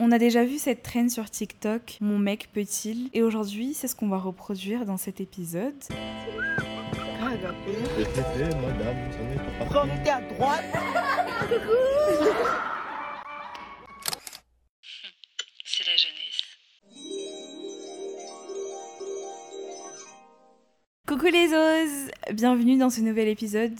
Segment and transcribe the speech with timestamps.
[0.00, 3.10] On a déjà vu cette traîne sur TikTok, mon mec peut-il?
[3.12, 5.72] Et aujourd'hui, c'est ce qu'on va reproduire dans cet épisode.
[10.10, 10.64] à droite?
[21.06, 23.74] Coucou les os Bienvenue dans ce nouvel épisode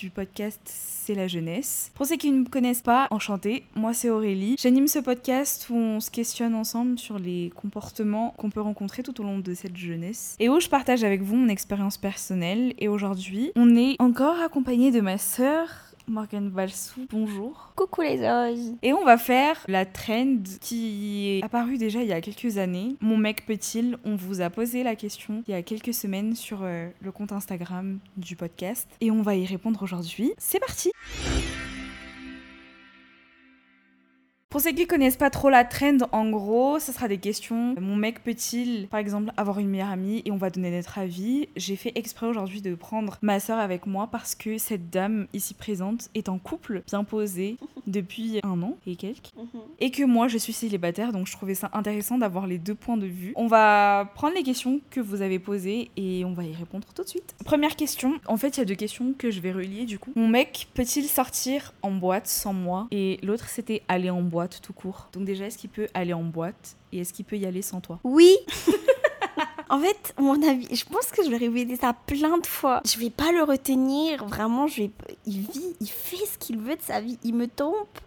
[0.00, 1.90] du podcast C'est la jeunesse.
[1.94, 4.56] Pour ceux qui ne me connaissent pas, enchantée, moi c'est Aurélie.
[4.58, 9.20] J'anime ce podcast où on se questionne ensemble sur les comportements qu'on peut rencontrer tout
[9.20, 12.72] au long de cette jeunesse et où je partage avec vous mon expérience personnelle.
[12.78, 15.68] Et aujourd'hui, on est encore accompagné de ma sœur
[16.12, 17.72] Morgane Valsou, bonjour.
[17.74, 18.74] Coucou les os.
[18.82, 22.96] Et on va faire la trend qui est apparue déjà il y a quelques années.
[23.00, 26.60] Mon mec peut-il On vous a posé la question il y a quelques semaines sur
[26.62, 30.34] euh, le compte Instagram du podcast et on va y répondre aujourd'hui.
[30.36, 30.92] C'est parti
[34.52, 37.74] Pour ceux qui connaissent pas trop la trend, en gros, ce sera des questions.
[37.80, 41.48] Mon mec peut-il, par exemple, avoir une meilleure amie et on va donner notre avis?
[41.56, 45.54] J'ai fait exprès aujourd'hui de prendre ma soeur avec moi parce que cette dame ici
[45.54, 49.32] présente est en couple bien posé depuis un an et quelques.
[49.80, 52.98] Et que moi, je suis célibataire, donc je trouvais ça intéressant d'avoir les deux points
[52.98, 53.32] de vue.
[53.36, 57.02] On va prendre les questions que vous avez posées et on va y répondre tout
[57.02, 57.34] de suite.
[57.46, 58.20] Première question.
[58.26, 60.12] En fait, il y a deux questions que je vais relier du coup.
[60.14, 62.86] Mon mec peut-il sortir en boîte sans moi?
[62.90, 65.08] Et l'autre, c'était aller en boîte tout court.
[65.12, 67.80] Donc déjà, est-ce qu'il peut aller en boîte et est-ce qu'il peut y aller sans
[67.80, 67.98] toi?
[68.04, 68.36] Oui.
[69.68, 72.80] en fait, mon avis, je pense que je vais répéter ça plein de fois.
[72.84, 74.24] Je vais pas le retenir.
[74.26, 74.90] Vraiment, je vais.
[75.26, 77.18] Il vit, il fait ce qu'il veut de sa vie.
[77.24, 77.98] Il me trompe.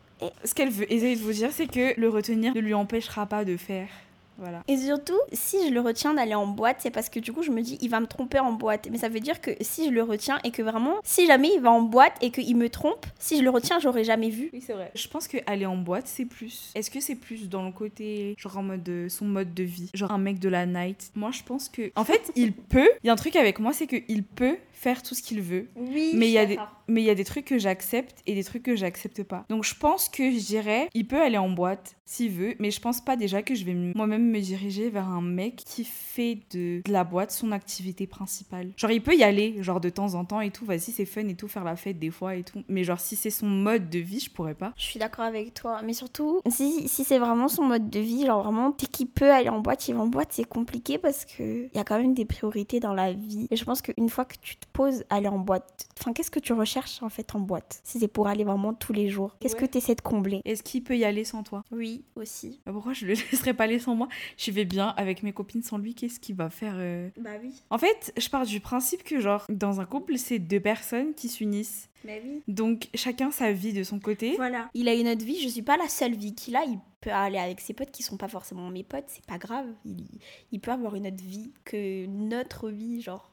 [0.44, 3.44] Ce qu'elle veut essayer de vous dire, c'est que le retenir ne lui empêchera pas
[3.44, 3.90] de faire.
[4.38, 4.64] Voilà.
[4.68, 7.52] Et surtout, si je le retiens d'aller en boîte, c'est parce que du coup, je
[7.52, 8.88] me dis, il va me tromper en boîte.
[8.92, 11.62] Mais ça veut dire que si je le retiens et que vraiment, si jamais il
[11.62, 14.50] va en boîte et qu'il me trompe, si je le retiens, j'aurais jamais vu.
[14.54, 14.92] Oui, c'est vrai.
[14.96, 16.72] Je pense que aller en boîte, c'est plus.
[16.76, 19.90] Est-ce que c'est plus dans le côté, genre en mode de son mode de vie,
[19.94, 21.12] genre un mec de la night?
[21.16, 21.92] Moi, je pense que.
[21.96, 22.90] En fait, il peut.
[23.04, 25.70] Il y a un truc avec moi, c'est qu'il peut faire tout ce qu'il veut.
[25.76, 28.36] Oui, Mais il y a des mais il y a des trucs que j'accepte et
[28.36, 29.46] des trucs que j'accepte pas.
[29.50, 32.80] Donc je pense que je dirais il peut aller en boîte s'il veut, mais je
[32.80, 36.82] pense pas déjà que je vais moi-même me diriger vers un mec qui fait de,
[36.86, 38.72] de, la boîte son activité principale.
[38.78, 41.28] Genre il peut y aller genre de temps en temps et tout, vas-y c'est fun
[41.28, 43.90] et tout faire la fête des fois et tout, mais genre si c'est son mode
[43.90, 44.74] de vie, je pourrais pas.
[44.78, 48.26] Je suis d'accord avec toi, mais surtout si, si c'est vraiment son mode de vie,
[48.28, 51.26] genre vraiment dès qu'il peut aller en boîte, il va en boîte, c'est compliqué parce
[51.26, 54.10] que il y a quand même des priorités dans la vie et je pense qu'une
[54.10, 57.34] fois que tu te poses aller en boîte, enfin qu'est-ce que tu recherches en fait
[57.34, 57.80] en boîte?
[57.86, 59.62] Si c'est pour aller vraiment tous les jours, qu'est-ce Ouais.
[59.62, 60.42] que tu essaies de combler?
[60.44, 61.64] Est-ce qu'il peut y aller sans toi?
[61.72, 62.60] Oui, aussi.
[62.66, 64.10] Bah, Pourquoi je le laisserais pas aller sans moi?
[64.38, 67.10] Je vais bien avec mes copines sans lui, qu'est-ce qu'il va faire euh?
[67.18, 67.54] Bah oui.
[67.70, 71.30] En fait, je pars du principe que genre dans un couple, c'est deux personnes qui
[71.30, 71.90] s'unissent.
[72.04, 72.44] Bah oui.
[72.50, 74.36] Donc chacun sa vie de son côté.
[74.36, 74.70] Voilà.
[74.74, 76.66] Il a une autre vie, je suis pas la seule vie qu'il a.
[76.66, 79.68] Il peut aller avec ses potes qui sont pas forcément mes potes, c'est pas grave.
[79.86, 80.06] Il,
[80.52, 83.32] il peut avoir une autre vie que notre vie, genre.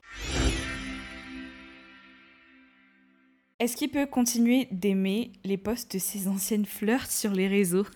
[3.63, 7.87] Est-ce qu'il peut continuer d'aimer les posts de ses anciennes flirts sur les réseaux?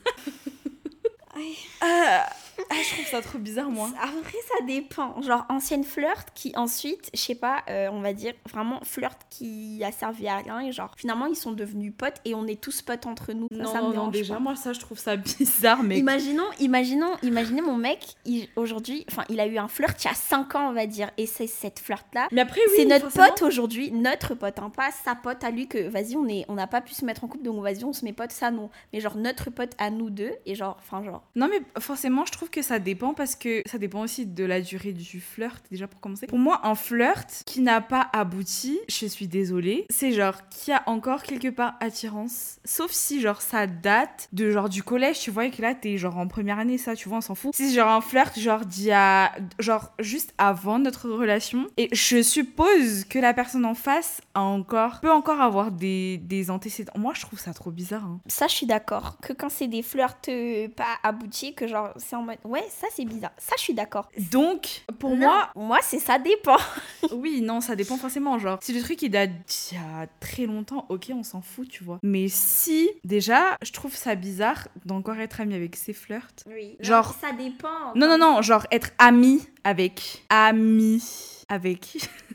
[1.81, 2.31] Ah,
[2.71, 3.89] ah, je trouve ça trop bizarre moi.
[4.01, 5.21] Après, ça dépend.
[5.23, 9.83] Genre, ancienne flirt qui ensuite, je sais pas, euh, on va dire vraiment flirt qui
[9.85, 10.61] a servi à rien.
[10.61, 13.49] Et genre, finalement, ils sont devenus potes et on est tous potes entre nous.
[13.51, 14.41] Ça, Non, ça me non, non, dérange déjà pas.
[14.41, 19.25] moi ça je trouve ça bizarre mais Imaginons, imaginons, imaginez mon mec, il- aujourd'hui, enfin,
[19.29, 21.47] il a eu un flirt il y a 5 ans, on va dire, et c'est
[21.47, 22.29] cette flirt-là.
[22.33, 23.27] mais après oui, c'est notre forcément.
[23.29, 26.55] pote aujourd'hui, notre pote, hein, pas sa pote à lui que vas-y, on est, on
[26.55, 28.71] n'a pas pu se mettre en couple, donc vas-y, on se met pote, ça non.
[28.93, 31.23] Mais genre notre pote à nous deux, et genre, enfin genre.
[31.35, 34.61] Non mais forcément je trouve que ça dépend parce que ça dépend aussi de la
[34.61, 36.27] durée du flirt déjà pour commencer.
[36.27, 40.83] Pour moi un flirt qui n'a pas abouti, je suis désolée, c'est genre qui a
[40.87, 45.47] encore quelque part attirance, sauf si genre ça date de genre du collège, tu vois
[45.47, 47.55] et que là t'es genre en première année ça, tu vois on s'en fout.
[47.55, 52.23] Si genre un flirt genre d'il y a genre juste avant notre relation et je
[52.23, 56.93] suppose que la personne en face a encore peut encore avoir des, des antécédents.
[56.97, 58.05] Moi je trouve ça trop bizarre.
[58.05, 58.21] hein.
[58.27, 59.19] Ça, je suis d'accord.
[59.23, 62.87] Que quand c'est des flirts euh, pas aboutis, que genre, c'est en mode, ouais, ça
[62.95, 63.33] c'est bizarre.
[63.39, 64.09] Ça, je suis d'accord.
[64.33, 66.57] Donc pour Non, moi moi, c'est ça dépend.
[67.13, 68.39] Oui, non, ça dépend forcément.
[68.39, 71.69] Genre, si le truc il date d'il y a très longtemps, ok, on s'en fout,
[71.69, 71.99] tu vois.
[72.03, 76.45] Mais si, déjà, je trouve ça bizarre d'encore être ami avec ses flirts.
[76.49, 76.77] Oui.
[76.81, 77.95] Genre- ça dépend.
[77.95, 80.25] Non, non, non, genre être ami avec.
[80.29, 81.03] Ami
[81.49, 82.09] avec.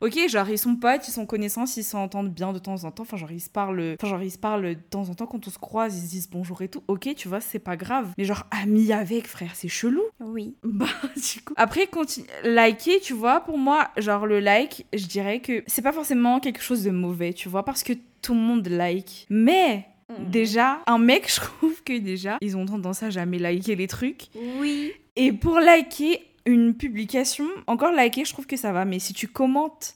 [0.00, 3.02] Ok, genre ils sont potes, ils sont connaissances, ils s'entendent bien de temps en temps.
[3.02, 5.46] Enfin, genre ils se parlent, enfin genre ils se parlent de temps en temps quand
[5.46, 6.82] on se croise, ils se disent bonjour et tout.
[6.88, 8.12] Ok, tu vois, c'est pas grave.
[8.18, 10.02] Mais genre amis avec, frère, c'est chelou.
[10.20, 10.54] Oui.
[10.64, 10.86] Bah,
[11.16, 11.54] du coup.
[11.56, 12.26] Après, continue.
[12.44, 16.62] Liker, tu vois, pour moi, genre le like, je dirais que c'est pas forcément quelque
[16.62, 19.26] chose de mauvais, tu vois, parce que tout le monde like.
[19.30, 20.30] Mais Mhm.
[20.30, 24.28] Déjà, un mec, je trouve que déjà, ils ont tendance à jamais liker les trucs.
[24.58, 24.92] Oui.
[25.16, 28.84] Et pour liker une publication, encore liker, je trouve que ça va.
[28.84, 29.94] Mais si tu commentes.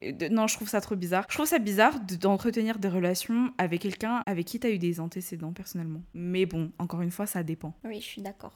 [0.30, 1.26] non, je trouve ça trop bizarre.
[1.28, 5.00] Je trouve ça bizarre de- d'entretenir des relations avec quelqu'un avec qui t'as eu des
[5.00, 6.02] antécédents personnellement.
[6.14, 7.74] Mais bon, encore une fois, ça dépend.
[7.84, 8.54] Oui, je suis d'accord.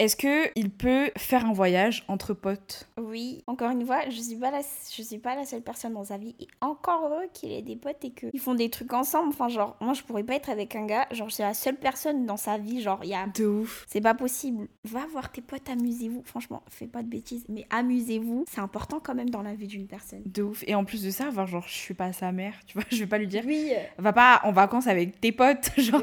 [0.00, 2.88] Est-ce que il peut faire un voyage entre potes?
[3.00, 6.02] Oui, encore une fois, je suis pas la, je suis pas la seule personne dans
[6.02, 6.34] sa vie.
[6.40, 9.28] Et encore heureux qu'il ait des potes et qu'ils font des trucs ensemble.
[9.28, 11.06] Enfin, genre, moi, je pourrais pas être avec un gars.
[11.12, 12.82] Genre, suis la seule personne dans sa vie.
[12.82, 13.28] Genre, il y a.
[13.28, 13.86] De ouf.
[13.88, 14.66] C'est pas possible.
[14.82, 16.22] Va voir tes potes, amusez-vous.
[16.24, 18.46] Franchement, fais pas de bêtises, mais amusez-vous.
[18.50, 20.22] C'est important quand même dans la vie d'une personne.
[20.26, 20.64] De ouf.
[20.66, 22.98] Et en plus de ça, genre, genre, je suis pas sa mère, tu vois, je
[22.98, 23.44] vais pas lui dire.
[23.46, 23.70] Oui.
[23.98, 26.02] Va pas en vacances avec tes potes, genre.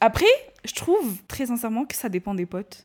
[0.00, 0.26] Après,
[0.64, 2.84] je trouve très sincèrement que ça dépend des potes.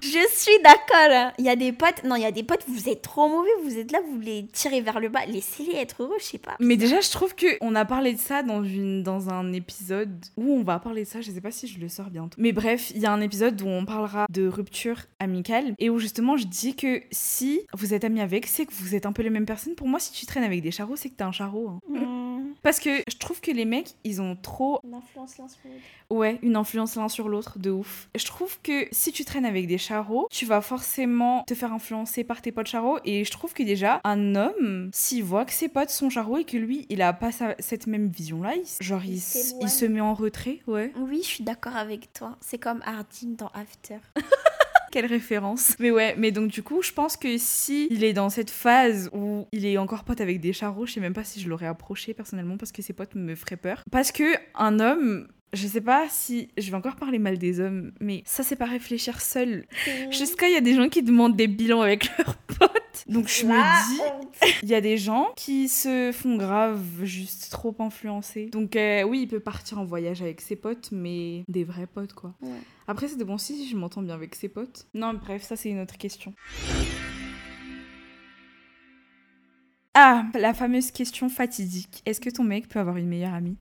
[0.00, 1.10] Je suis d'accord.
[1.16, 1.32] hein.
[1.38, 2.02] Il y a des potes.
[2.04, 3.50] Non, il y a des potes, vous êtes trop mauvais.
[3.64, 5.24] Vous êtes là, vous les tirez vers le bas.
[5.26, 6.56] Laissez-les être heureux, je sais pas.
[6.60, 10.24] Mais déjà, je trouve que on a parlé de ça dans, une, dans un épisode
[10.36, 11.20] où on va parler de ça.
[11.20, 12.34] Je sais pas si je le sors bientôt.
[12.38, 15.98] Mais bref, il y a un épisode où on parlera de rupture amicale et où
[15.98, 19.22] justement je dis que si vous êtes amis avec, c'est que vous êtes un peu
[19.22, 19.74] les mêmes personnes.
[19.76, 21.68] Pour moi, si tu traînes avec des charros, c'est que t'es un charreau.
[21.68, 21.78] hein.
[21.88, 22.54] Hmm.
[22.62, 25.80] Parce que je trouve que les mecs, ils ont trop, L'influence l'un sur l'autre.
[26.12, 28.08] Ouais, une influence l'un sur l'autre de ouf.
[28.16, 32.24] Je trouve que si tu traînes avec des charros, tu vas forcément te faire influencer
[32.24, 32.98] par tes potes charros.
[33.04, 36.44] Et je trouve que déjà, un homme, s'il voit que ses potes sont charros et
[36.44, 40.14] que lui, il a pas sa- cette même vision-là, il, genre, il se met en
[40.14, 40.92] retrait, ouais.
[40.96, 42.36] Oui, je suis d'accord avec toi.
[42.40, 43.98] C'est comme Hardin dans After.
[44.92, 45.74] Quelle référence.
[45.78, 49.08] Mais ouais, mais donc du coup, je pense que si il est dans cette phase
[49.14, 51.66] où il est encore pote avec des charros, je sais même pas si je l'aurais
[51.66, 53.82] approché personnellement parce que ses potes me feraient peur.
[53.90, 54.24] Parce que
[54.54, 58.42] un homme, je sais pas si je vais encore parler mal des hommes, mais ça
[58.42, 59.66] c'est pas réfléchir seul.
[60.10, 63.04] Jusqu'à il y a des gens qui demandent des bilans avec leurs potes.
[63.06, 67.74] Donc je me dis, il y a des gens qui se font grave juste trop
[67.80, 68.46] influencer.
[68.46, 72.14] Donc euh, oui, il peut partir en voyage avec ses potes, mais des vrais potes
[72.14, 72.34] quoi.
[72.40, 72.50] Ouais.
[72.88, 74.86] Après, c'est bon si je m'entends bien avec ses potes.
[74.94, 76.34] Non, bref, ça c'est une autre question.
[79.94, 82.02] Ah, la fameuse question fatidique.
[82.06, 83.58] Est-ce que ton mec peut avoir une meilleure amie?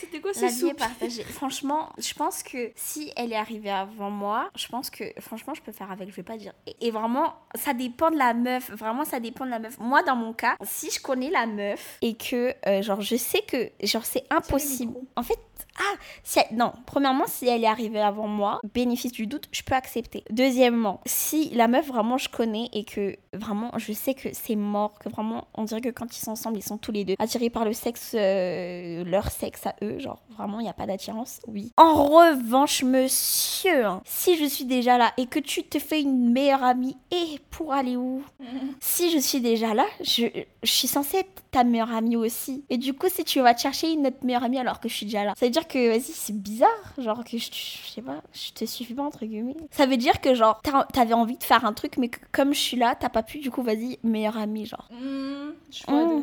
[0.00, 1.22] C'était quoi La ce vie est partagée.
[1.24, 5.62] Franchement, je pense que si elle est arrivée avant moi, je pense que franchement, je
[5.62, 6.10] peux faire avec.
[6.10, 6.52] Je vais pas dire.
[6.66, 8.70] Et, et vraiment, ça dépend de la meuf.
[8.70, 9.78] Vraiment, ça dépend de la meuf.
[9.78, 13.42] Moi, dans mon cas, si je connais la meuf et que, euh, genre, je sais
[13.42, 14.94] que, genre, c'est impossible.
[15.16, 15.38] En fait,
[15.78, 16.72] ah, si elle- non.
[16.86, 20.24] Premièrement, si elle est arrivée avant moi, bénéfice du doute, je peux accepter.
[20.30, 24.98] Deuxièmement, si la meuf vraiment je connais et que vraiment je sais que c'est mort,
[24.98, 27.50] que vraiment on dirait que quand ils sont ensemble, ils sont tous les deux attirés
[27.50, 31.40] par le sexe, euh, leur sexe à eux, genre vraiment il n'y a pas d'attirance,
[31.46, 31.72] oui.
[31.76, 36.30] En revanche, monsieur, hein, si je suis déjà là et que tu te fais une
[36.32, 38.22] meilleure amie, et pour aller où?
[38.80, 40.24] Si je suis déjà là, je,
[40.62, 42.64] je suis censée être ta meilleure amie aussi.
[42.70, 44.94] Et du coup, si tu vas te chercher une autre meilleure amie alors que je
[44.94, 46.68] suis déjà là, ça veut dire que, vas-y, c'est bizarre.
[46.98, 49.56] Genre que je, je sais pas, je te suffis pas, entre guillemets.
[49.70, 50.60] Ça veut dire que, genre,
[50.92, 53.38] t'avais envie de faire un truc, mais que comme je suis là, t'as pas pu,
[53.38, 54.88] du coup, vas-y, meilleure amie, genre.
[54.90, 56.22] Mmh.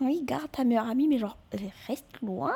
[0.00, 1.36] Oui, garde ta meilleure amie, mais genre,
[1.86, 2.54] reste loin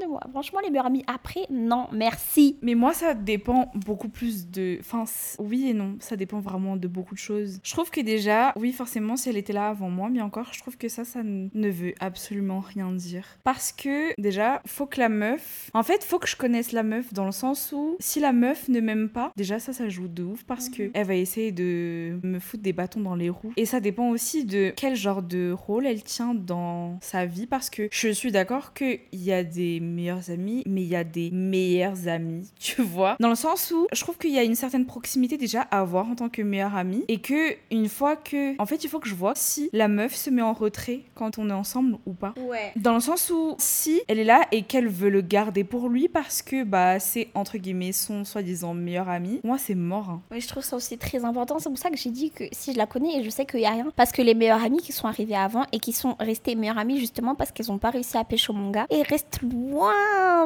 [0.00, 0.20] de moi.
[0.30, 2.56] Franchement, les meilleures amies après, non, merci.
[2.62, 4.78] Mais moi, ça dépend beaucoup plus de.
[4.80, 5.04] Enfin,
[5.38, 7.60] oui et non, ça dépend vraiment de beaucoup de choses.
[7.62, 10.60] Je trouve que déjà, oui, forcément, si elle était là avant moi, mais encore, je
[10.60, 13.26] trouve que ça, ça ne veut absolument rien dire.
[13.44, 15.70] Parce que déjà, faut que la meuf.
[15.74, 18.68] En fait, faut que je connaisse la meuf dans le sens où si la meuf
[18.68, 22.18] ne m'aime pas, déjà, ça, ça joue de ouf parce que elle va essayer de
[22.22, 23.52] me foutre des bâtons dans les roues.
[23.56, 27.70] Et ça dépend aussi de quel genre de rôle elle tient dans sa vie parce
[27.70, 31.30] que je suis d'accord qu'il y a des meilleurs amis, mais il y a des
[31.30, 33.16] meilleurs amis, tu vois.
[33.20, 36.08] Dans le sens où je trouve qu'il y a une certaine proximité déjà à avoir
[36.08, 38.60] en tant que meilleure amie et que une fois que.
[38.60, 41.38] En fait, il faut que je vois si la meuf se met en retrait quand
[41.38, 42.34] on est ensemble ou pas.
[42.38, 42.72] Ouais.
[42.76, 46.08] Dans le sens où si elle est là et qu'elle veut le garder pour lui
[46.08, 50.08] parce que bah c'est entre guillemets son soi-disant meilleur ami, moi c'est mort.
[50.10, 50.22] hein.
[50.30, 51.58] Oui, je trouve ça aussi très important.
[51.58, 53.60] C'est pour ça que j'ai dit que si je la connais et je sais qu'il
[53.60, 53.88] y a rien.
[53.96, 56.98] Parce que les meilleures amies qui sont arrivées avant et qui sont restées meilleures amies
[56.98, 59.79] justement parce qu'elles ont pas réussi à pêcher mon gars et restent loin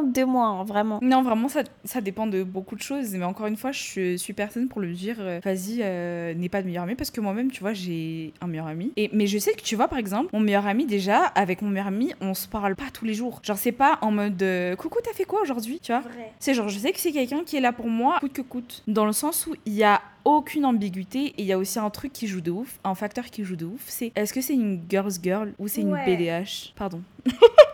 [0.02, 0.98] de moi, hein, vraiment.
[1.02, 3.12] Non, vraiment, ça, ça dépend de beaucoup de choses.
[3.12, 6.62] Mais encore une fois, je suis personne pour le dire, euh, vas-y, euh, n'aie pas
[6.62, 6.94] de meilleur ami.
[6.94, 8.92] Parce que moi-même, tu vois, j'ai un meilleur ami.
[8.96, 11.70] Et, mais je sais que, tu vois, par exemple, mon meilleur ami, déjà, avec mon
[11.70, 13.40] meilleur ami, on se parle pas tous les jours.
[13.42, 15.80] Genre, c'est pas en mode euh, coucou, t'as fait quoi aujourd'hui?
[15.82, 16.02] Tu vois.
[16.38, 18.82] C'est genre, je sais que c'est quelqu'un qui est là pour moi, coûte que coûte.
[18.86, 21.26] Dans le sens où il y a aucune ambiguïté.
[21.26, 23.56] Et il y a aussi un truc qui joue de ouf, un facteur qui joue
[23.56, 26.00] de ouf, c'est est-ce que c'est une girl's girl ou c'est Ouais.
[26.06, 27.00] une BDH Pardon.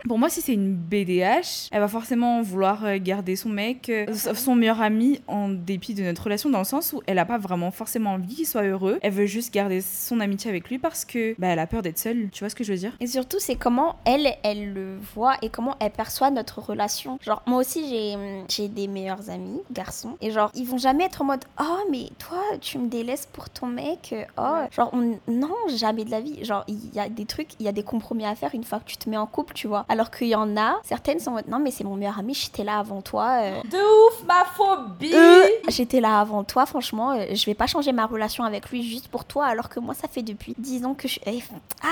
[0.09, 4.07] Pour moi, si c'est une BDH, elle va forcément vouloir euh, garder son mec, euh,
[4.15, 7.37] son meilleur ami, en dépit de notre relation, dans le sens où elle a pas
[7.39, 8.99] vraiment forcément envie qu'il soit heureux.
[9.03, 11.99] Elle veut juste garder son amitié avec lui parce que bah, elle a peur d'être
[11.99, 12.31] seule.
[12.33, 12.97] Tu vois ce que je veux dire?
[13.01, 17.19] Et surtout, c'est comment elle, elle le voit et comment elle perçoit notre relation.
[17.21, 18.17] Genre, moi aussi, j'ai
[18.49, 20.17] j'ai des meilleurs amis, garçons.
[20.23, 23.49] Et genre, ils vont jamais être en mode Oh, mais toi, tu me délaisses pour
[23.51, 24.11] ton mec.
[24.13, 25.19] euh, Oh, genre, on...
[25.29, 26.45] non, jamais de la vie.
[26.45, 28.81] Genre, il y a des trucs, il y a des compromis à faire une fois
[28.81, 29.85] que tu te mets en couple, tu vois.
[29.89, 32.35] Alors qu'il y en a, certaines sont en mode Non, mais c'est mon meilleur ami,
[32.35, 33.39] j'étais là avant toi.
[33.43, 33.79] euh, De
[34.09, 38.07] ouf, ma phobie euh, J'étais là avant toi, franchement, euh, je vais pas changer ma
[38.07, 41.09] relation avec lui juste pour toi, alors que moi, ça fait depuis 10 ans que
[41.09, 41.19] je.
[41.27, 41.43] Eh,
[41.83, 41.87] Ah,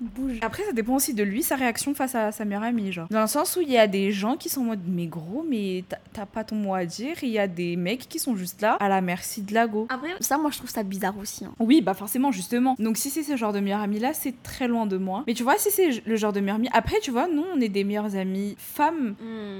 [0.00, 0.38] bouge.
[0.42, 3.06] Après, ça dépend aussi de lui, sa réaction face à sa meilleure amie, genre.
[3.10, 5.44] Dans le sens où il y a des gens qui sont en mode, mais gros,
[5.48, 7.16] mais t'as- pas ton mot à dire.
[7.22, 9.86] Il y a des mecs qui sont juste là, à la merci de la go.
[9.94, 11.44] Après, ça, moi, je trouve ça bizarre aussi.
[11.44, 11.52] hein.
[11.58, 12.74] Oui, bah forcément, justement.
[12.78, 15.24] Donc si c'est ce genre de meilleur ami là, c'est très loin de moi.
[15.26, 17.60] Mais tu vois, si c'est le genre de meilleur ami, après, tu vois, nous, on
[17.60, 19.14] est des meilleures amies femmes.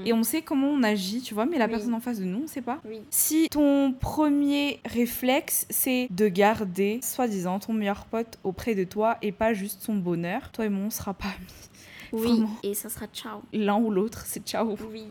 [0.05, 1.71] Et on sait comment on agit, tu vois, mais la Oui.
[1.71, 2.79] personne en face de nous, on sait pas.
[2.85, 2.99] Oui.
[3.09, 9.31] Si ton premier réflexe, c'est de garder, soi-disant, ton meilleur pote auprès de toi et
[9.31, 11.69] pas juste son bonheur, toi et moi, on sera pas amis.
[12.11, 12.49] Oui, Vraiment.
[12.63, 13.41] et ça sera ciao.
[13.51, 14.75] L'un ou l'autre, c'est ciao.
[14.91, 15.05] Oui.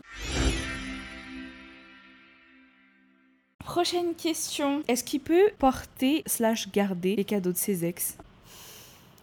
[3.65, 4.83] Prochaine question.
[4.87, 8.15] Est-ce qu'il peut porter slash garder les cadeaux de ses ex?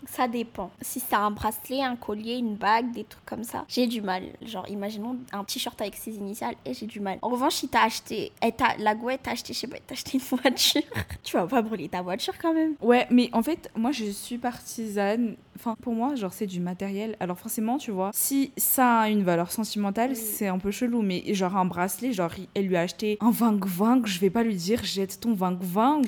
[0.06, 0.70] Ça dépend.
[0.80, 4.24] Si c'est un bracelet, un collier, une bague, des trucs comme ça, j'ai du mal.
[4.44, 7.18] Genre, imaginons un t-shirt avec ses initiales et j'ai du mal.
[7.22, 9.76] En revanche, si t'as acheté, elle t'a- la go, elle t'a acheté, je sais pas,
[9.76, 10.82] elle t'a acheté une voiture,
[11.22, 12.74] tu vas pas brûler ta voiture quand même.
[12.80, 15.36] Ouais, mais en fait, moi je suis partisane.
[15.56, 17.14] Enfin, pour moi, genre, c'est du matériel.
[17.20, 20.16] Alors, forcément, tu vois, si ça a une valeur sentimentale, Oui.
[20.16, 21.02] c'est un peu chelou.
[21.02, 24.56] Mais genre, un bracelet, genre, elle lui a acheté un vang-vang, je vais pas lui
[24.56, 26.02] dire jette ton vang-vang.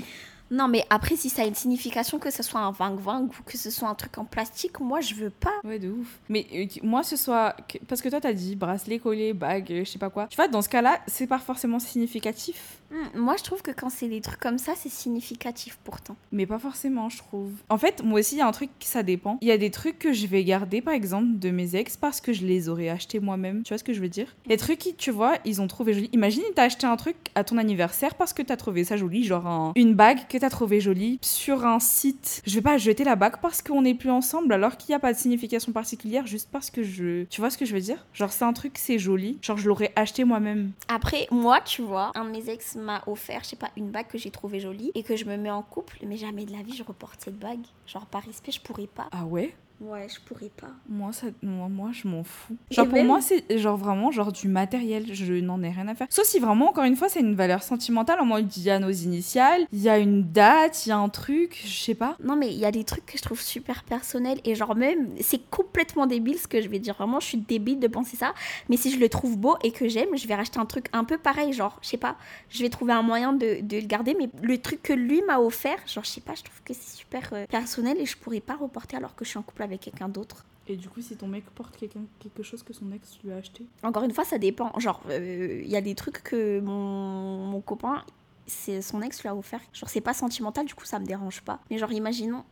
[0.55, 3.59] Non, mais après, si ça a une signification, que ce soit un vang-vang ou que
[3.59, 5.51] ce soit un truc en plastique, moi, je veux pas.
[5.65, 6.21] Ouais, de ouf.
[6.29, 7.57] Mais euh, moi, ce soit.
[7.89, 10.27] Parce que toi, t'as dit bracelet, collier, bague, euh, je sais pas quoi.
[10.29, 12.79] Tu vois, dans ce cas-là, c'est pas forcément significatif.
[12.91, 16.17] Hmm, moi, je trouve que quand c'est des trucs comme ça, c'est significatif pourtant.
[16.31, 17.51] Mais pas forcément, je trouve.
[17.69, 19.39] En fait, moi aussi, il y a un truc, ça dépend.
[19.41, 22.21] Il y a des trucs que je vais garder, par exemple, de mes ex parce
[22.21, 23.63] que je les aurais achetés moi-même.
[23.65, 24.35] Tu vois ce que je veux dire?
[24.47, 26.11] Les trucs qui, tu vois, ils ont trouvé joli.
[26.13, 29.47] Imagine, t'as acheté un truc à ton anniversaire parce que t'as trouvé ça joli, genre
[29.47, 32.43] un- une bague que t'as trouvé jolie sur un site.
[32.45, 34.99] Je vais pas jeter la bague parce qu'on n'est plus ensemble alors qu'il n'y a
[34.99, 37.25] pas de signification particulière, juste parce que je.
[37.31, 38.05] Tu vois ce que je veux dire?
[38.13, 39.39] Genre, c'est un truc, c'est joli.
[39.41, 40.73] Genre, je l'aurais acheté moi-même.
[40.89, 44.09] Après, moi, tu vois, un de mes ex m'a offert, je sais pas, une bague
[44.09, 46.63] que j'ai trouvée jolie et que je me mets en couple, mais jamais de la
[46.63, 47.65] vie je reporte cette bague.
[47.87, 49.09] Genre, par respect, je pourrais pas.
[49.13, 49.55] Ah ouais?
[49.81, 50.71] Ouais, je pourrais pas.
[50.89, 52.57] Moi, ça, moi, moi, je m'en fous.
[52.71, 55.13] Et Genre, pour même- moi, c'est genre vraiment genre du matériel.
[55.13, 56.07] Je n'en ai rien à faire.
[56.11, 58.21] Sauf si vraiment, encore une fois, c'est une valeur sentimentale.
[58.21, 60.97] En mode, il y a nos initiales, il y a une date, il y a
[60.97, 62.17] un truc, je sais pas.
[62.23, 65.09] Non, mais il y a des trucs que je trouve super personnels et genre même,
[65.21, 66.95] c'est complètement débile ce que je vais dire.
[66.95, 68.33] Vraiment, je suis débile de penser ça.
[68.71, 71.05] Mais si je le trouve beau et que j'aime, je vais racheter un truc un
[71.05, 71.53] peu pareil.
[71.53, 72.17] Genre, je sais pas,
[72.49, 74.15] je vais trouver un moyen de, de le garder.
[74.19, 76.97] Mais le truc que lui m'a offert, genre, je sais pas, je trouve que c'est
[76.97, 79.81] super euh, personnel et je pourrais pas reporter alors que je suis en couple avec
[79.81, 80.45] quelqu'un d'autre.
[80.67, 83.37] Et du coup, si ton mec porte quelqu'un quelque chose que son ex lui a
[83.37, 83.67] acheté?
[83.83, 84.73] Encore une fois, ça dépend.
[84.79, 88.03] Genre, euh, il y a des trucs que mon, mon copain,
[88.47, 89.61] c'est son ex lui a offert.
[89.73, 91.61] Genre, c'est pas sentimental, du coup, ça me dérange pas.
[91.71, 92.45] Mais genre, imaginons.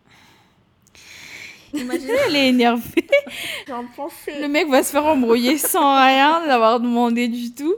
[1.72, 2.14] Imaginons.
[2.26, 3.06] Elle est énervée.
[3.68, 4.40] J'en pensais.
[4.40, 7.74] Le mec va se faire embrouiller sans rien d'avoir demandé du tout.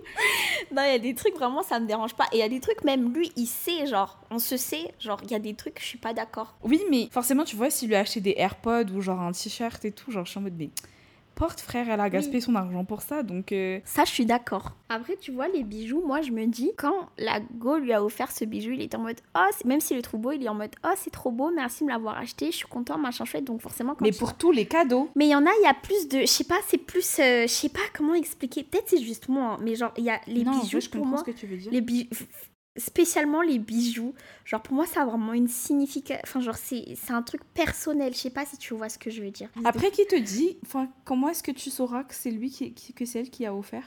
[0.72, 2.24] Non, il y a des trucs vraiment, ça me dérange pas.
[2.32, 5.20] Et il y a des trucs, même lui, il sait, genre, on se sait, genre,
[5.24, 6.54] il y a des trucs, je suis pas d'accord.
[6.62, 9.84] Oui, mais forcément, tu vois, s'il lui a acheté des AirPods ou genre un t-shirt
[9.84, 10.70] et tout, genre, je suis en mode, mais
[11.34, 13.52] porte, frère, elle a gaspillé son argent pour ça, donc.
[13.52, 14.72] euh, Ça, je suis d'accord.
[14.88, 18.30] Après, tu vois, les bijoux, moi, je me dis, quand la go lui a offert
[18.30, 20.48] ce bijou, il était en mode, oh, c'est- même s'il le trouve beau, il est
[20.48, 23.24] en mode, oh, c'est trop beau, merci de me l'avoir acheté, je suis content, machin
[23.24, 23.44] chouette.
[23.44, 25.08] Donc, forcément, quand Mais pour tous les cadeaux.
[25.16, 26.20] Mais il y en a, il y a plus de.
[26.20, 27.18] Je sais pas, c'est plus.
[27.20, 28.62] euh, je sais pas comment expliquer.
[28.62, 30.80] Peut-être c'est juste moi, hein, mais genre, il y a les non, en bijoux vrai,
[30.82, 31.24] je pour comprends moi.
[31.26, 31.72] ce que tu veux dire.
[31.72, 32.08] Les bijoux.
[32.76, 34.14] Spécialement les bijoux.
[34.44, 36.20] Genre, pour moi, ça a vraiment une signification.
[36.24, 38.12] Enfin, genre, c'est un truc personnel.
[38.14, 39.48] Je sais pas si tu vois ce que je veux dire.
[39.64, 43.04] Après, qui te dit, enfin, comment est-ce que tu sauras que c'est lui qui- que
[43.04, 43.84] c'est elle qui a offert?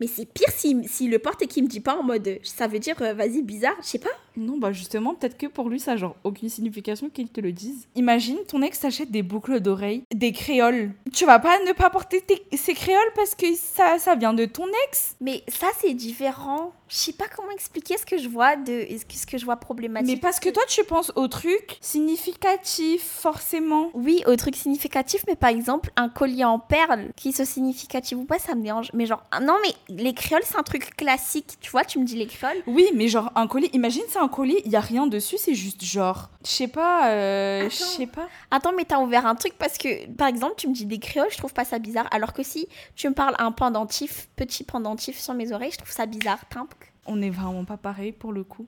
[0.00, 2.38] Mais c'est pire s'il s'il le porte et qu'il me dit pas en mode.
[2.42, 3.74] Ça veut dire, euh, vas-y, bizarre.
[3.82, 4.10] Je sais pas.
[4.36, 7.52] Non, bah justement, peut-être que pour lui, ça a genre aucune signification qu'il te le
[7.52, 7.86] dise.
[7.96, 10.90] Imagine, ton ex t'achète des boucles d'oreilles, des créoles.
[11.12, 14.46] Tu vas pas ne pas porter tes- ces créoles parce que ça, ça vient de
[14.46, 15.16] ton ex?
[15.20, 16.72] Mais ça, c'est différent.
[16.88, 18.86] Je sais pas comment expliquer ce que je vois de.
[19.10, 20.08] Ce que je vois problématique.
[20.14, 23.90] Mais parce que toi, tu penses au truc significatif, forcément.
[23.94, 28.24] Oui, au truc significatif, mais par exemple, un collier en perles, qu'il soit significatif ou
[28.24, 28.90] pas, ça me dérange.
[28.94, 31.58] Mais genre, non, mais les créoles, c'est un truc classique.
[31.60, 32.62] Tu vois, tu me dis les créoles.
[32.66, 35.54] Oui, mais genre un colis, imagine c'est un colis, il y a rien dessus, c'est
[35.54, 38.28] juste genre, je sais pas, euh, je sais pas.
[38.50, 41.30] Attends, mais t'as ouvert un truc parce que, par exemple, tu me dis des créoles,
[41.30, 42.08] je trouve pas ça bizarre.
[42.10, 45.92] Alors que si tu me parles un pendentif, petit pendentif sur mes oreilles, je trouve
[45.92, 46.40] ça bizarre.
[46.48, 46.76] Timbre.
[47.06, 48.66] On est vraiment pas pareil pour le coup.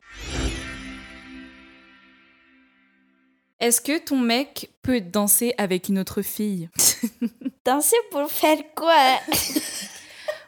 [3.61, 6.69] Est-ce que ton mec peut danser avec une autre fille?
[7.65, 9.19] Danser pour faire quoi?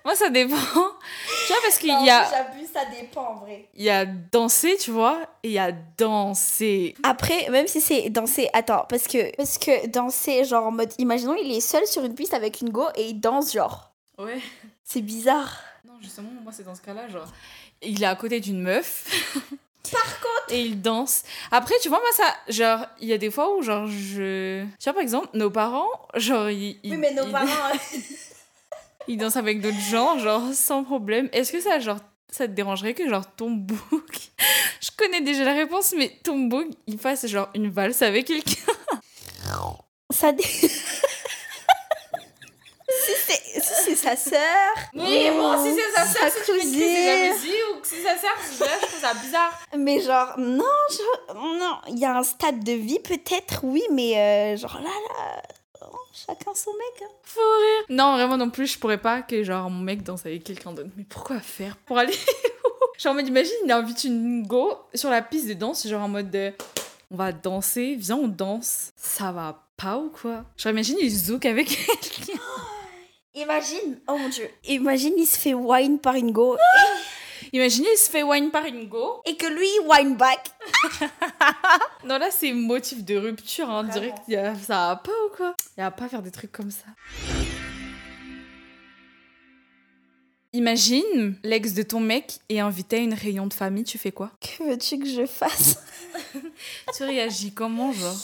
[0.07, 0.55] Moi, ça dépend.
[0.77, 3.69] tu vois, parce qu'il y a, J'abuse, ça dépend en vrai.
[3.75, 6.95] il y a danser, tu vois, et il y a danser.
[7.03, 11.35] Après, même si c'est danser, attends, parce que, parce que danser, genre en mode, imaginons,
[11.35, 13.91] il est seul sur une piste avec une go et il danse, genre.
[14.17, 14.39] Ouais.
[14.85, 15.59] C'est bizarre.
[15.85, 17.27] Non, justement, moi, c'est dans ce cas-là, genre.
[17.83, 19.07] Il est à côté d'une meuf.
[19.91, 20.51] Par contre.
[20.51, 21.25] Et il danse.
[21.51, 22.33] Après, tu vois, moi, ça.
[22.49, 24.63] Genre, il y a des fois où, genre, je.
[24.79, 26.79] Tu vois, par exemple, nos parents, genre, ils.
[26.85, 26.97] ils- ils-
[29.09, 31.29] Ils dansent avec d'autres gens, genre, sans problème.
[31.33, 31.99] Est-ce que ça, genre.
[32.29, 33.79] Ça te dérangerait que genre ton bouc,
[34.83, 38.73] je connais déjà la réponse, mais ton bouc, il fasse genre une valse avec quelqu'un?
[40.11, 40.33] Ça.
[40.33, 40.43] dé-
[42.89, 44.75] si c'est si c'est sa sœur.
[44.95, 48.35] Oui, bon, si c'est sa sœur, dis que c'est dit, ou que c'est sa sœur,
[48.53, 49.53] je trouve ça bizarre.
[49.79, 54.17] Mais genre, non, je- non, il y a un stade de vie peut-être, oui, mais
[54.17, 55.43] euh, genre là, là,
[56.17, 57.03] chacun son mec.
[57.03, 57.11] hein.
[57.23, 57.85] Faut rire.
[57.91, 60.91] Non, vraiment non plus, je pourrais pas que genre mon mec danse avec quelqu'un d'autre.
[60.97, 62.13] Mais pourquoi faire Pour aller
[62.65, 62.99] où?
[63.01, 66.09] Genre en mode, imagine, il invite une go sur la piste de danse, genre en
[66.09, 66.53] mode de,
[67.11, 68.91] on va danser, viens on danse.
[68.97, 70.45] Ça va pas ou quoi?
[70.57, 71.69] Genre imagine, il zouk avec
[72.01, 72.41] quelqu'un.
[73.35, 76.57] Imagine, oh mon dieu, imagine il se fait wine par une go
[77.57, 79.23] Imagine, il se fait wine par une go.
[79.25, 80.51] et que lui wine back.
[82.05, 83.85] Non, là, c'est motif de rupture, hein.
[83.85, 85.55] Direct, y a- ça va pas ou quoi?
[85.77, 86.85] Il va pas faire des trucs comme ça.
[90.53, 94.31] Imagine, l'ex de ton mec est invité à une réunion de famille, tu fais quoi?
[94.41, 95.83] Que veux-tu que je fasse?
[96.97, 98.17] Tu réagis comment, genre?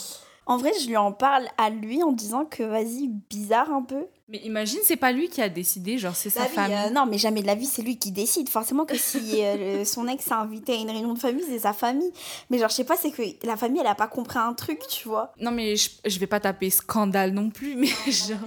[0.45, 4.05] En vrai, je lui en parle à lui en disant que vas-y, bizarre un peu.
[4.29, 6.75] Mais imagine, c'est pas lui qui a décidé, genre c'est sa vie, famille.
[6.77, 8.47] euh, non, mais jamais de la vie, c'est lui qui décide.
[8.47, 11.59] Forcément que si euh, le- son ex a invité à une réunion de famille, c'est
[11.59, 12.11] sa famille.
[12.49, 14.79] Mais genre, je sais pas, c'est que la famille, elle a pas compris un truc,
[14.87, 15.33] tu vois.
[15.41, 18.37] Non, mais je, je vais pas taper scandale non plus, mais genre.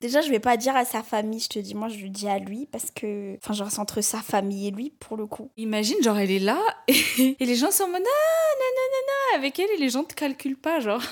[0.00, 2.26] Déjà, je vais pas dire à sa famille, je te dis, moi, je lui dis
[2.28, 3.36] à lui parce que.
[3.42, 5.50] Enfin, genre, c'est entre sa famille et lui pour le coup.
[5.58, 6.58] Imagine, genre, elle est là
[6.88, 9.78] et, et les gens sont en mode ah, non, non, non, non, avec elle et
[9.78, 11.02] les gens te calculent pas, genre.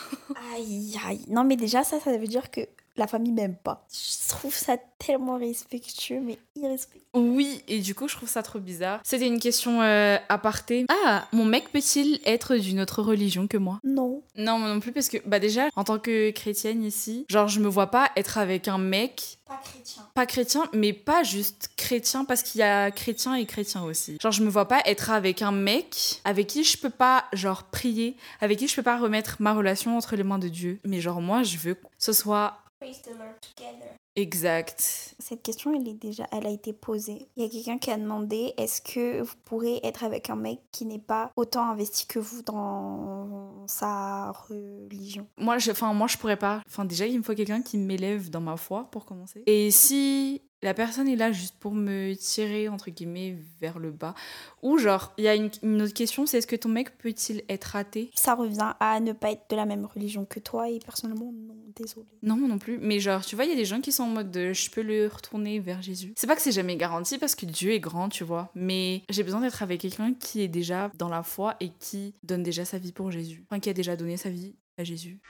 [0.55, 1.21] Aïe, aïe.
[1.29, 2.63] Non, mais déjà, ça, ça veut dire que
[2.99, 3.87] la famille m'aime pas.
[3.93, 7.03] Je trouve ça tellement respectueux, mais irrespectueux.
[7.15, 9.01] Oui, et du coup, je trouve ça trop bizarre.
[9.05, 10.87] C'était une question euh, aparté.
[11.05, 13.79] Ah, mon mec peut-il être d'une autre religion que moi?
[13.85, 14.23] Non.
[14.37, 17.61] Non, moi non plus, parce que, bah, déjà, en tant que chrétienne ici, genre, je
[17.61, 20.03] me vois pas être avec un mec Pas chrétien.
[20.15, 24.19] pas chrétien, mais pas juste chrétien, parce qu'il y a chrétien et chrétien aussi.
[24.21, 27.63] Genre, je me vois pas être avec un mec avec qui je peux pas, genre,
[27.65, 30.81] prier, avec qui je peux pas remettre ma relation entre les mains de Dieu.
[30.85, 32.59] Mais genre, moi, je veux que ce soit
[32.93, 33.95] Together.
[34.17, 35.15] exact.
[35.19, 37.29] Cette question, elle, est déjà, elle a été posée.
[37.37, 40.61] Il y a quelqu'un qui a demandé est-ce que vous pourrez être avec un mec
[40.73, 45.27] qui n'est pas autant investi que vous dans sa religion?
[45.37, 46.63] Moi, je, enfin, moi, je pourrais pas.
[46.67, 49.43] Enfin, déjà, il me faut quelqu'un qui m'élève dans ma foi pour commencer.
[49.47, 54.15] Et si la personne est là juste pour me tirer, entre guillemets, vers le bas,
[54.63, 57.45] ou genre, il y a une, une autre question, c'est est-ce que ton mec peut-il
[57.49, 60.79] être athée Ça revient à ne pas être de la même religion que toi et
[60.81, 62.07] personnellement, non, désolé.
[62.23, 62.79] Non, non plus.
[62.79, 64.71] Mais genre, tu vois, il y a des gens qui sont en mode de, je
[64.71, 66.13] peux le retourner vers Jésus.
[66.17, 68.51] C'est pas que c'est jamais garanti parce que Dieu est grand, tu vois.
[68.55, 72.43] Mais j'ai besoin d'être avec quelqu'un qui est déjà dans la foi et qui donne
[72.43, 73.45] déjà sa vie pour Jésus.
[73.49, 75.21] Enfin, qui a déjà donné sa vie à Jésus.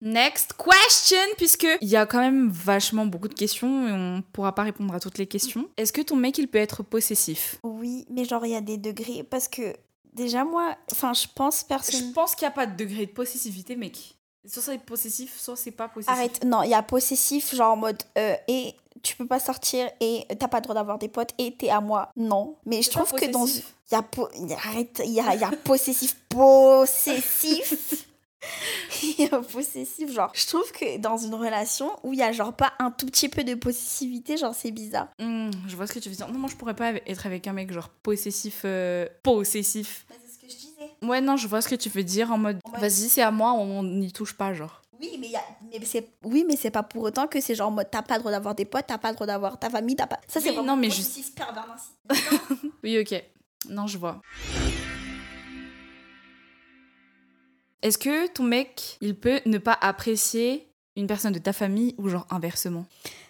[0.00, 4.54] Next question, puisque il y a quand même vachement beaucoup de questions et on pourra
[4.54, 5.68] pas répondre à toutes les questions.
[5.76, 7.58] Est-ce que ton mec il peut être possessif?
[7.64, 9.74] Oui, mais genre, il y a des degrés parce que
[10.12, 12.12] déjà, moi, enfin, je pense Je personnellement.
[12.12, 14.14] pense qu'il n'y a pas de degré de possessivité, mec.
[14.46, 16.16] Soit c'est possessif, soit c'est pas possessif.
[16.16, 19.90] Arrête, non, il y a possessif, genre en mode euh, et tu peux pas sortir
[20.00, 22.10] et t'as pas le droit d'avoir des potes et t'es à moi.
[22.16, 23.46] Non, mais je trouve que dans.
[23.46, 28.06] y a, po- il y a- arrête, il y a, il y a possessif, possessif.
[29.52, 30.30] Possessif, genre.
[30.34, 33.28] Je trouve que dans une relation où il y a genre pas un tout petit
[33.28, 35.08] peu de possessivité, genre c'est bizarre.
[35.18, 36.28] Hmm, je vois ce que tu veux dire.
[36.28, 40.06] Non, moi je pourrais pas être avec un mec genre possessif, euh, possessif.
[40.08, 40.90] c'est ce que je disais.
[41.02, 43.22] Ouais, non, je vois ce que tu veux dire en mode, En mode- vas-y, c'est
[43.22, 44.82] à moi, on n'y touche pas, genre.
[45.00, 45.40] Oui, mais, y a,
[45.78, 48.14] mais c'est oui, mais c'est pas pour autant que c'est genre en mode t'as pas
[48.14, 50.18] le droit d'avoir des potes, t'as pas le droit d'avoir ta famille, t'as pas.
[50.26, 50.88] Ça c'est Oui, vraiment non, mais
[51.36, 52.72] pervers narcissique.
[52.82, 53.22] Oui, ok.
[53.68, 54.20] Non, je vois.
[57.82, 62.08] Est-ce que ton mec, il peut ne pas apprécier une personne de ta famille ou
[62.08, 62.86] genre inversement?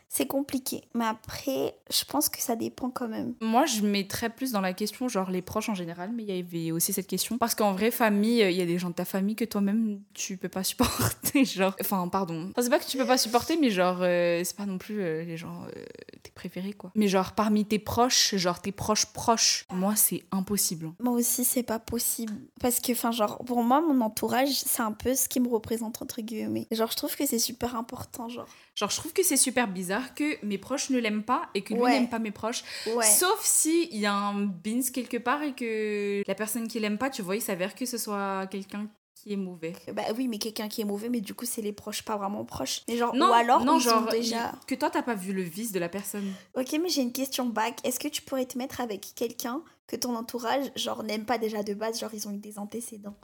[0.08, 0.84] C'est compliqué.
[0.94, 3.34] Mais après, je pense que ça dépend quand même.
[3.42, 6.38] Moi, je mettrais plus dans la question, genre les proches en général, mais il y
[6.38, 7.36] avait aussi cette question.
[7.36, 10.38] Parce qu'en vrai, famille, il y a des gens de ta famille que toi-même, tu
[10.38, 11.44] peux pas supporter.
[11.44, 12.48] Genre, enfin, pardon.
[12.50, 15.02] Enfin, c'est pas que tu peux pas supporter, mais genre, euh, c'est pas non plus
[15.02, 15.84] euh, les gens euh,
[16.22, 16.90] tes préférés, quoi.
[16.94, 20.92] Mais genre, parmi tes proches, genre tes proches proches, moi, c'est impossible.
[21.00, 22.34] Moi aussi, c'est pas possible.
[22.60, 26.00] Parce que, enfin, genre, pour moi, mon entourage, c'est un peu ce qui me représente,
[26.00, 26.66] entre guillemets.
[26.70, 28.48] Genre, je trouve que c'est super important, genre.
[28.78, 31.74] Genre, je trouve que c'est super bizarre que mes proches ne l'aiment pas et que
[31.74, 31.90] lui Ouais.
[31.98, 32.62] n'aime pas mes proches.
[32.94, 33.04] Ouais.
[33.04, 36.96] Sauf si il y a un bins quelque part et que la personne qui l'aime
[36.96, 38.86] pas, tu vois, il s'avère que ce soit quelqu'un
[39.16, 39.72] qui est mauvais.
[39.92, 42.44] Bah oui, mais quelqu'un qui est mauvais, mais du coup, c'est les proches pas vraiment
[42.44, 42.82] proches.
[42.86, 44.52] Mais genre, Non, ou alors, non, ils genre ont déjà.
[44.68, 46.32] que toi t'as pas vu le vice de la personne.
[46.56, 47.80] Ok, mais j'ai une question back.
[47.82, 51.64] Est-ce que tu pourrais te mettre avec quelqu'un que ton entourage, genre, n'aime pas déjà
[51.64, 53.16] de base, genre, ils ont eu des antécédents?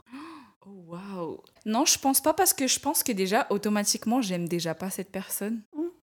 [0.67, 1.41] Oh waouh.
[1.65, 5.11] Non, je pense pas parce que je pense que déjà automatiquement j'aime déjà pas cette
[5.11, 5.61] personne.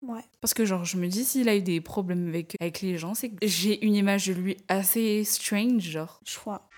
[0.02, 0.24] Ouais.
[0.40, 3.14] Parce que genre je me dis s'il a eu des problèmes avec, avec les gens,
[3.14, 6.20] c'est que j'ai une image de lui assez strange genre.
[6.24, 6.68] Choix.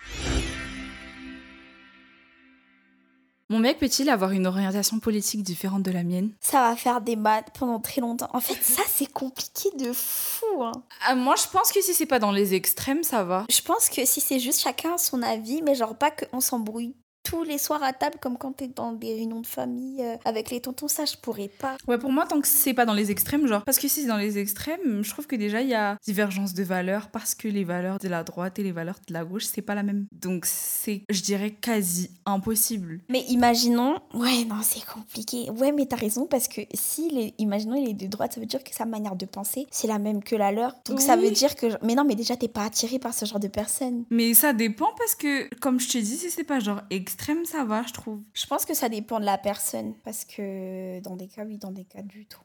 [3.51, 6.33] Mon mec peut-il avoir une orientation politique différente de la mienne?
[6.41, 8.31] Ça va faire des maths pendant très longtemps.
[8.33, 10.63] En fait, ça, c'est compliqué de fou.
[10.65, 10.73] hein.
[11.07, 13.45] Ah, Moi je pense que si c'est pas dans les extrêmes ça va.
[13.51, 17.43] Je pense que si c'est juste chacun son avis, mais genre pas qu'on s'embrouille tous
[17.43, 20.61] les soirs à table comme quand t'es dans des réunions de famille euh, avec les
[20.61, 21.77] tontons, ça je pourrais pas.
[21.89, 24.07] Ouais, pour moi, tant que c'est pas dans les extrêmes, genre, parce que si c'est
[24.07, 27.49] dans les extrêmes, je trouve que déjà il y a divergence de valeurs parce que
[27.49, 30.07] les valeurs de la droite et les valeurs de la gauche, c'est pas la même.
[30.13, 33.01] Donc c'est, je dirais, quasi impossible.
[33.09, 35.51] Mais imaginons, ouais non c'est compliqué.
[35.51, 38.47] Ouais mais t'as raison parce que si les, imaginons il est de droite, ça veut
[38.47, 40.75] dire que sa manière de penser c'est la même que la leur.
[40.87, 43.41] Donc ça veut dire que, mais non mais déjà t'es pas attiré par ce genre
[43.41, 44.05] de personne.
[44.11, 46.83] Mais ça dépend parce que, comme je te dis, si c'est pas genre
[47.15, 48.21] extrême, ça va, je trouve.
[48.35, 51.71] Je pense que ça dépend de la personne parce que dans des cas oui, dans
[51.71, 52.41] des cas du tout.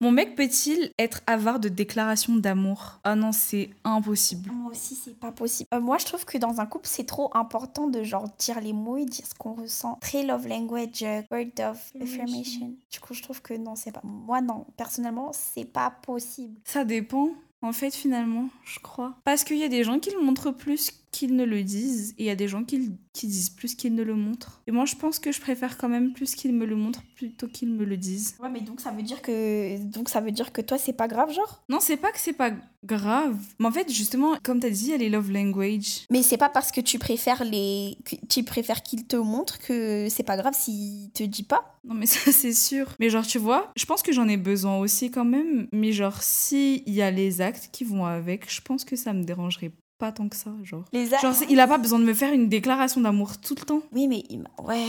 [0.00, 3.00] Mon mec peut-il être avare de déclarations d'amour?
[3.04, 4.50] Ah non, c'est impossible.
[4.52, 5.68] Moi aussi, c'est pas possible.
[5.72, 8.72] Euh, moi, je trouve que dans un couple, c'est trop important de genre dire les
[8.72, 9.98] mots et dire ce qu'on ressent.
[10.00, 12.74] Très love language, euh, word of affirmation.
[12.90, 14.00] Du coup, je trouve que non, c'est pas.
[14.02, 14.66] Moi, non.
[14.76, 16.58] Personnellement, c'est pas possible.
[16.64, 17.30] Ça dépend,
[17.62, 19.14] en fait, finalement, je crois.
[19.24, 22.24] Parce qu'il y a des gens qui le montrent plus qu'ils ne le disent, et
[22.24, 24.62] il y a des gens qui, disent plus qu'ils ne le montrent.
[24.66, 27.46] Et moi, je pense que je préfère quand même plus qu'ils me le montrent plutôt
[27.46, 28.34] qu'ils me le disent.
[28.42, 31.06] Ouais, mais donc ça veut dire que donc ça veut dire que toi, c'est pas
[31.06, 31.62] grave, genre?
[31.68, 32.50] Non, c'est pas que c'est pas
[32.84, 33.36] grave.
[33.60, 36.06] Mais en fait, justement, comme t'as dit, il y a les love language.
[36.10, 40.08] Mais c'est pas parce que tu préfères les que tu préfères qu'il te montre que
[40.08, 41.78] c'est pas grave s'il te dit pas?
[41.84, 42.94] Non, mais ça, c'est sûr.
[42.98, 45.68] Mais genre, tu vois, je pense que j'en ai besoin aussi quand même.
[45.72, 49.22] Mais genre, s'il y a les actes qui vont avec, je pense que ça me
[49.22, 49.70] dérangerait
[50.02, 50.84] pas tant que ça, genre.
[50.92, 53.82] Les Genre, il a pas besoin de me faire une déclaration d'amour tout le temps,
[53.92, 54.86] Oui, mais il m'a- ouais,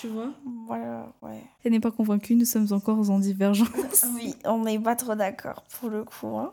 [0.00, 0.30] tu vois?
[0.68, 1.42] voilà, ouais.
[1.64, 3.68] Elle n'est pas convaincue, nous sommes encore en divergence.
[4.14, 6.38] Oui, on n'est pas trop d'accord pour le coup.
[6.38, 6.52] Hein.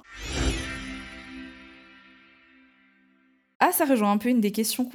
[3.66, 4.90] Ah, ça rejoint un peu une des questions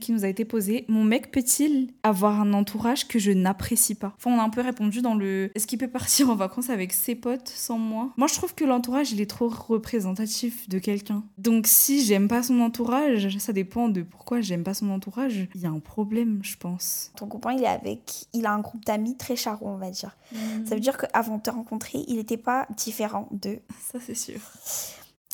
[0.00, 0.84] qui nous a été posée.
[0.86, 4.12] Mon mec peut-il avoir un entourage que je n'apprécie pas?
[4.16, 6.92] Enfin, on a un peu répondu dans le est-ce qu'il peut partir en vacances avec
[6.92, 8.10] ses potes sans moi?
[8.16, 11.24] Moi, je trouve que l'entourage, il est trop représentatif de quelqu'un.
[11.36, 15.48] Donc, si j'aime pas son entourage, ça dépend de pourquoi j'aime pas son entourage.
[15.56, 17.10] Il y a un problème, je pense.
[17.16, 20.16] Ton copain, il est avec, il a un groupe d'amis très charron, on va dire.
[20.64, 23.58] Ça veut dire qu'avant de te rencontrer, il n'était pas différent d'eux.
[23.90, 24.38] Ça, c'est sûr.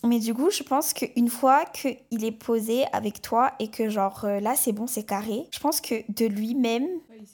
[0.05, 4.25] Mais du coup, je pense qu'une fois qu'il est posé avec toi et que genre
[4.25, 6.87] euh, là, c'est bon, c'est carré, je pense que de lui-même,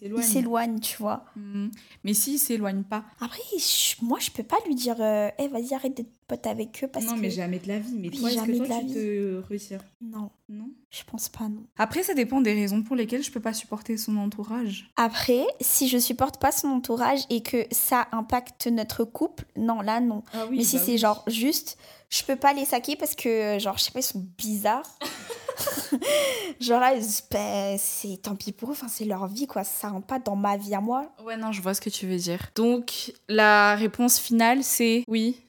[0.02, 1.24] il s'éloigne, tu vois.
[1.36, 1.70] Mhm.
[2.04, 3.04] Mais s'il s'éloigne pas.
[3.20, 6.82] Après, je- moi, je peux pas lui dire, euh, Eh, vas-y, arrête d'être pote avec
[6.84, 7.20] eux parce non, que...
[7.20, 7.94] mais jamais de la vie.
[7.98, 8.94] Mais Oui, toi, est-ce que de toi, la tu vie.
[8.94, 10.70] te retires Non, Non?
[10.90, 11.64] Je pense pas, non.
[11.76, 14.90] Après, ça dépend des raisons pour lesquelles je peux pas supporter son entourage.
[14.96, 20.00] Après, si je supporte pas son entourage et que ça impacte notre couple, non, là,
[20.00, 20.22] non.
[20.32, 21.76] Ah Mais si c'est genre juste,
[22.10, 24.88] je peux pas les saquer parce que, genre, je sais pas, ils sont bizarres.
[26.60, 29.64] genre là, ils- ben, c'est tant pis pour eux, enfin, c'est leur vie, quoi.
[29.64, 31.12] Ça rentre pas dans ma vie à moi.
[31.24, 32.50] Ouais, non, je vois ce que tu veux dire.
[32.54, 35.40] Donc, la réponse finale, c'est oui.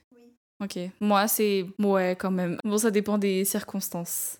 [0.62, 0.78] Ok.
[1.00, 2.58] Moi, c'est ouais, quand même.
[2.64, 4.38] Bon, ça dépend des circonstances.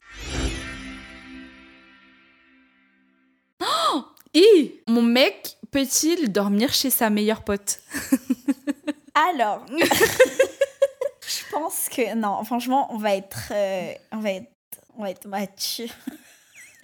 [3.61, 7.81] Oh Hi Mon mec peut-il dormir chez sa meilleure pote?
[9.15, 14.51] Alors, je pense que, non, franchement, on va être, euh, on va être,
[14.97, 15.91] on va être mature.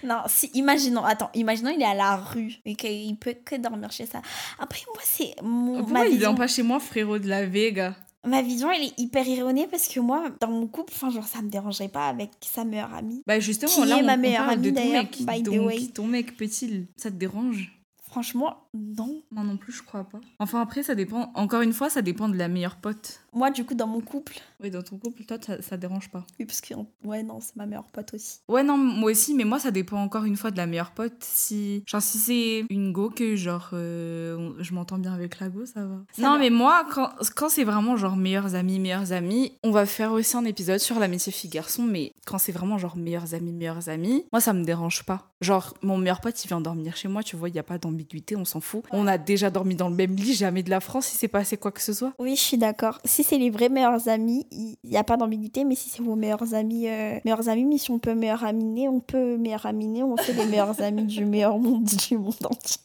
[0.05, 3.93] Non, si, imaginons, attends, imaginons il est à la rue et qu'il peut que dormir
[3.93, 4.21] chez ça.
[4.59, 7.95] Après, moi, c'est mon, Pourquoi ma il vient pas chez moi, frérot de la Vega?
[8.27, 11.43] Ma vision, elle est hyper erronée parce que moi, dans mon couple, enfin, genre, ça
[11.43, 13.23] me dérangerait pas avec sa meilleure amie.
[13.27, 15.19] Bah justement, Qui là, est on, ma on meilleure parle de amie, ton d'ailleurs, mec.
[15.27, 15.87] by the Donc, way.
[15.89, 17.77] ton mec peut-il Ça te dérange?
[18.05, 19.23] Franchement, non.
[19.31, 20.21] Moi non plus, je crois pas.
[20.39, 21.33] Enfin, après, ça dépend.
[21.35, 23.22] Encore une fois, ça dépend de la meilleure pote.
[23.35, 24.35] Moi, du coup, dans mon couple.
[24.63, 26.25] Oui, dans ton couple, toi, ça, ça dérange pas.
[26.39, 26.75] Oui, parce que.
[27.05, 28.41] Ouais, non, c'est ma meilleure pote aussi.
[28.49, 31.15] Ouais, non, moi aussi, mais moi, ça dépend encore une fois de la meilleure pote.
[31.21, 35.65] Si, genre, si c'est une go que, genre, euh, je m'entends bien avec la go,
[35.65, 35.97] ça va.
[36.13, 36.39] Ça non, va.
[36.39, 40.37] mais moi, quand, quand c'est vraiment, genre, meilleurs amis, meilleurs amis, on va faire aussi
[40.37, 44.41] un épisode sur l'amitié fille-garçon, mais quand c'est vraiment, genre, meilleurs amis, meilleurs amis, moi,
[44.41, 45.31] ça me dérange pas.
[45.41, 47.79] Genre, mon meilleur pote, il vient dormir chez moi, tu vois, il y a pas
[47.79, 48.85] d'ambiguïté, on s'en fout.
[48.91, 51.57] On a déjà dormi dans le même lit, jamais de la France, il s'est passé
[51.57, 52.13] quoi que ce soit.
[52.19, 53.01] Oui, je suis d'accord.
[53.05, 56.15] Si c'est les vrais meilleurs amis, il n'y a pas d'ambiguïté, mais si c'est vos
[56.15, 60.03] meilleurs amis, euh, meilleurs amis, mais si on peut meilleur aminer, on peut meilleur aminer,
[60.03, 62.81] on fait les meilleurs amis du meilleur monde du monde entier.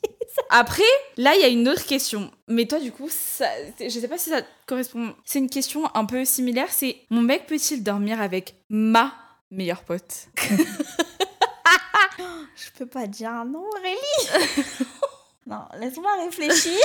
[0.49, 0.83] Après,
[1.17, 2.31] là, il y a une autre question.
[2.47, 3.47] Mais toi, du coup, ça,
[3.79, 5.13] je sais pas si ça correspond.
[5.25, 6.67] C'est une question un peu similaire.
[6.71, 9.13] C'est mon mec peut-il dormir avec ma
[9.51, 10.27] meilleure pote?
[12.55, 14.47] Je peux pas dire un nom, Aurélie.
[15.47, 16.79] non, laisse-moi réfléchir.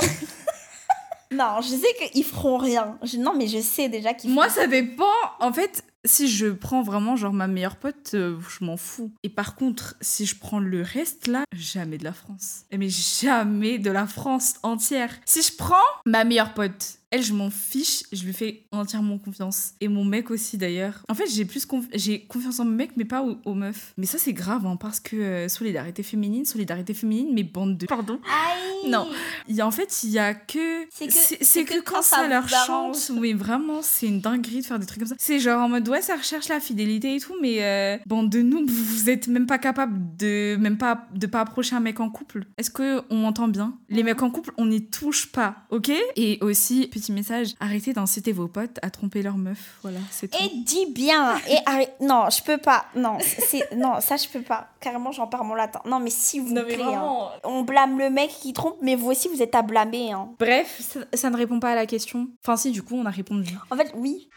[1.33, 2.97] Non, je sais qu'ils feront rien.
[3.03, 5.03] Je- non, mais je sais déjà qu'ils Moi, ça dépend.
[5.39, 9.11] En fait, si je prends vraiment genre ma meilleure pote, euh, je m'en fous.
[9.23, 12.63] Et par contre, si je prends le reste là, jamais de la France.
[12.77, 15.11] Mais jamais de la France entière.
[15.25, 19.73] Si je prends ma meilleure pote, elle, je m'en fiche, je lui fais entièrement confiance.
[19.81, 21.03] Et mon mec aussi d'ailleurs.
[21.09, 23.93] En fait, j'ai plus conf- j'ai confiance en mon mec, mais pas aux, aux meufs.
[23.97, 27.85] Mais ça, c'est grave, hein, parce que euh, solidarité féminine, solidarité féminine, mais bande de.
[27.85, 28.19] Pardon.
[28.25, 29.07] Aïe Non.
[29.47, 30.85] Il y a, en fait, il y a que.
[30.89, 33.11] C'est que- que que, quand quand ça ça leur chante.
[33.15, 35.15] Oui, vraiment, c'est une dinguerie de faire des trucs comme ça.
[35.19, 38.41] C'est genre en mode, ouais, ça recherche la fidélité et tout, mais euh, bande de
[38.41, 42.09] nous, vous êtes même pas capable de même pas de pas approcher un mec en
[42.09, 42.45] couple.
[42.57, 43.77] Est-ce que on m'entend bien?
[43.89, 45.91] Les mecs en couple, on n'y touche pas, ok?
[46.15, 49.77] Et aussi, petit message, arrêtez d'inciter vos potes à tromper leur meuf.
[49.81, 50.37] Voilà, c'est tout.
[50.43, 51.37] Et dis bien.
[51.49, 51.93] Et arrête.
[51.99, 52.85] Non, je peux pas.
[52.95, 54.69] Non, c'est non, ça je peux pas.
[54.79, 55.81] Carrément, j'en parle mon latin.
[55.85, 56.81] Non, mais s'il vous plaît.
[56.81, 57.29] hein.
[57.43, 60.11] On blâme le mec qui trompe, mais vous aussi vous êtes à blâmer.
[60.11, 60.29] hein.
[60.39, 62.27] Bref, ça, ça ne répond pas à la question.
[62.43, 63.53] Enfin, si, du coup, on a répondu.
[63.71, 64.29] En fait, oui.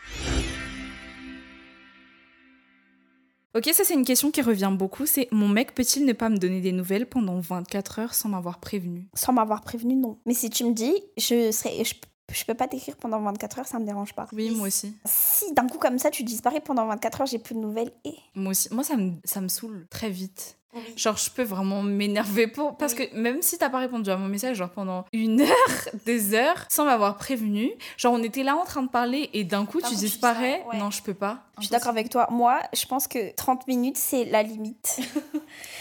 [3.55, 5.07] Ok, ça c'est une question qui revient beaucoup.
[5.07, 8.61] C'est mon mec peut-il ne pas me donner des nouvelles pendant 24 heures sans m'avoir
[8.61, 9.09] prévenu?
[9.14, 10.18] Sans m'avoir prévenu, non.
[10.26, 11.94] Mais si tu me dis, je serais, je,
[12.34, 14.26] je peux pas t'écrire pendant 24 heures, ça me dérange pas.
[14.32, 14.96] Oui, moi aussi.
[15.04, 18.14] Si d'un coup comme ça tu disparais pendant 24 heures, j'ai plus de nouvelles et.
[18.34, 18.68] Moi aussi.
[18.72, 20.58] Moi, ça me, ça me saoule très vite.
[20.96, 22.76] Genre, je peux vraiment m'énerver pour.
[22.76, 25.48] Parce que même si t'as pas répondu à mon message, genre pendant une heure,
[26.07, 29.64] des heures, sans m'avoir prévenu, genre on était là en train de parler et d'un
[29.64, 30.62] coup tu disparais.
[30.70, 30.79] ouais.
[30.79, 31.38] Non, je peux pas.
[31.59, 32.26] Je suis d'accord avec toi.
[32.31, 35.00] Moi, je pense que 30 minutes c'est la limite.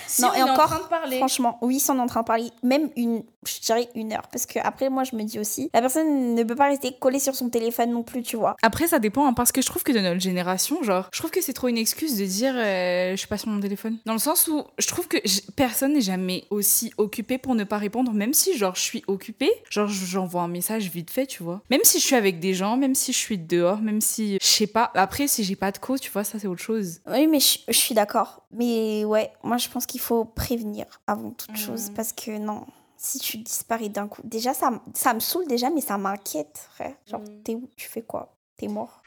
[0.07, 1.17] Si Non, on et est en encore, train de parler.
[1.17, 4.27] Franchement, oui, si on est en train de parler, même une, je dirais une heure.
[4.31, 7.17] Parce que après, moi, je me dis aussi, la personne ne peut pas rester collée
[7.19, 8.55] sur son téléphone non plus, tu vois.
[8.61, 11.31] Après, ça dépend, hein, parce que je trouve que de notre génération, genre, je trouve
[11.31, 13.97] que c'est trop une excuse de dire euh, je suis pas sur mon téléphone.
[14.05, 15.17] Dans le sens où je trouve que
[15.55, 19.49] personne n'est jamais aussi occupé pour ne pas répondre, même si, genre, je suis occupée,
[19.69, 21.63] genre, j'envoie un message vite fait, tu vois.
[21.71, 24.45] Même si je suis avec des gens, même si je suis dehors, même si, je
[24.45, 24.91] sais pas.
[24.93, 26.99] Après, si j'ai pas de co, tu vois, ça c'est autre chose.
[27.07, 28.43] Oui, mais je, je suis d'accord.
[28.51, 31.89] Mais ouais, moi, je pense qu'il faut prévenir avant toute chose.
[31.95, 32.65] Parce que non,
[32.97, 36.93] si tu disparais d'un coup, déjà, ça, ça me saoule déjà, mais ça m'inquiète, frère.
[37.09, 37.67] Genre, t'es où?
[37.75, 38.35] Tu fais quoi?
[38.57, 39.01] T'es mort?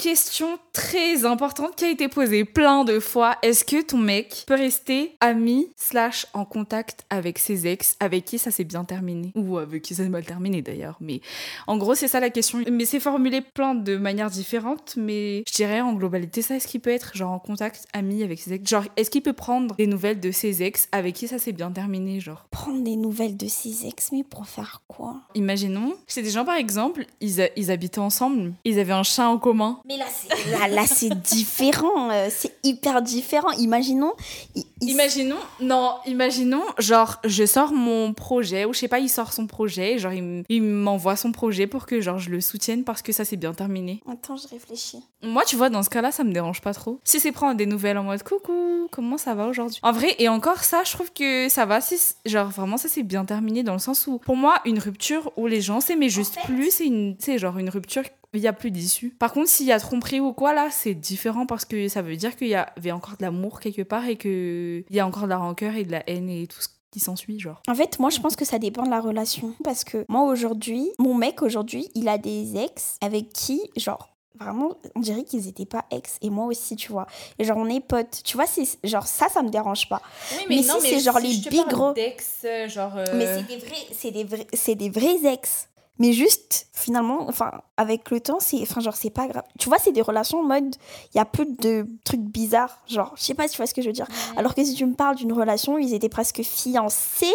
[0.00, 3.36] Question très importante qui a été posée plein de fois.
[3.42, 8.38] Est-ce que ton mec peut rester ami slash en contact avec ses ex avec qui
[8.38, 9.32] ça s'est bien terminé?
[9.34, 10.96] Ou avec qui ça s'est mal terminé d'ailleurs.
[11.00, 11.20] Mais
[11.66, 12.60] en gros, c'est ça la question.
[12.70, 14.94] Mais c'est formulé plein de manières différentes.
[14.96, 18.38] Mais je dirais en globalité, ça, est-ce qu'il peut être genre en contact ami avec
[18.38, 18.70] ses ex?
[18.70, 21.72] Genre, est-ce qu'il peut prendre des nouvelles de ses ex avec qui ça s'est bien
[21.72, 25.16] terminé Genre, Prendre des nouvelles de ses ex, mais pour faire quoi?
[25.34, 29.28] Imaginons, c'est des gens par exemple, ils, a- ils habitaient ensemble, ils avaient un chat
[29.28, 29.80] en commun.
[29.88, 32.10] Mais là, c'est là, là, c'est différent.
[32.10, 33.50] euh, c'est hyper différent.
[33.52, 34.12] Imaginons.
[34.54, 39.08] il- il- Imaginons, non, imaginons, genre, je sors mon projet, ou je sais pas, il
[39.08, 43.02] sort son projet, genre, il m'envoie son projet pour que, genre, je le soutienne parce
[43.02, 44.02] que ça s'est bien terminé.
[44.10, 44.98] Attends, je réfléchis.
[45.22, 47.00] Moi, tu vois, dans ce cas-là, ça me dérange pas trop.
[47.02, 49.80] Si c'est prendre des nouvelles en mode coucou, comment ça va aujourd'hui?
[49.82, 51.80] En vrai, et encore ça, je trouve que ça va,
[52.24, 55.46] genre, vraiment, ça s'est bien terminé dans le sens où, pour moi, une rupture où
[55.48, 58.04] les gens s'aimaient juste fait- plus, c'est une, c'est genre une rupture.
[58.34, 59.10] Il y a plus d'issue.
[59.10, 62.16] Par contre, s'il y a tromperie ou quoi, là, c'est différent parce que ça veut
[62.16, 65.28] dire qu'il y avait encore de l'amour quelque part et qu'il y a encore de
[65.28, 67.62] la rancœur et de la haine et tout ce qui s'ensuit, genre.
[67.68, 69.54] En fait, moi, je pense que ça dépend de la relation.
[69.64, 74.76] Parce que moi, aujourd'hui, mon mec, aujourd'hui, il a des ex avec qui, genre, vraiment,
[74.94, 76.18] on dirait qu'ils étaient pas ex.
[76.20, 77.06] Et moi aussi, tu vois.
[77.38, 78.20] Et genre, on est potes.
[78.24, 80.02] Tu vois, c'est genre, ça, ça me dérange pas.
[80.38, 82.92] Oui, mais si c'est genre les big gros- d'ex, genre.
[83.14, 85.68] Mais c'est des vrais, c'est des vrais, c'est des vrais ex.
[85.98, 89.42] Mais juste, finalement, enfin, avec le temps, c'est, enfin, genre, c'est pas grave.
[89.58, 90.76] Tu vois, c'est des relations en mode,
[91.12, 92.78] il y a peu de trucs bizarres.
[92.86, 94.08] Genre, je sais pas si tu vois ce que je veux dire.
[94.36, 97.34] Alors que si tu me parles d'une relation, ils étaient presque fiancés.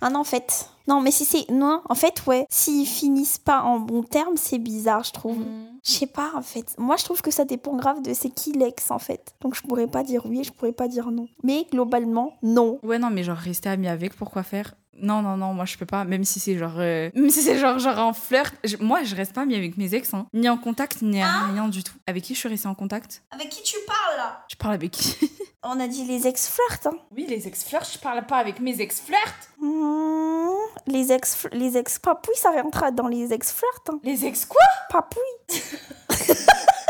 [0.00, 0.68] Ah non, en fait.
[0.86, 1.48] Non, mais si c'est.
[1.50, 2.46] Non, en fait, ouais.
[2.50, 5.38] S'ils finissent pas en bon terme, c'est bizarre, je trouve.
[5.84, 6.74] Je sais pas, en fait.
[6.78, 9.34] Moi, je trouve que ça dépend grave de c'est qui l'ex, en fait.
[9.40, 11.26] Donc, je pourrais pas dire oui, je pourrais pas dire non.
[11.42, 12.78] Mais globalement, non.
[12.82, 14.74] Ouais, non, mais genre rester ami avec, pourquoi faire?
[14.94, 16.74] Non, non, non, moi je peux pas, même si c'est genre.
[16.78, 18.54] euh, Même si c'est genre, genre en flirt.
[18.64, 20.26] je- moi je reste pas ami avec mes ex, hein.
[20.32, 21.94] ni en contact, ni rien du tout.
[22.06, 23.22] Avec qui je suis restée en contact?
[23.30, 24.44] Avec qui tu parles, là?
[24.50, 25.30] Je parle avec qui?
[25.64, 26.96] On a dit les ex-flirts, hein.
[27.12, 30.48] Oui, les ex-flirts, je parle pas avec mes ex-flirts Mmh,
[30.88, 34.00] les ex les ex papouilles ça rentrera dans les ex flirts hein.
[34.02, 34.60] Les ex quoi?
[34.90, 35.62] Papouilles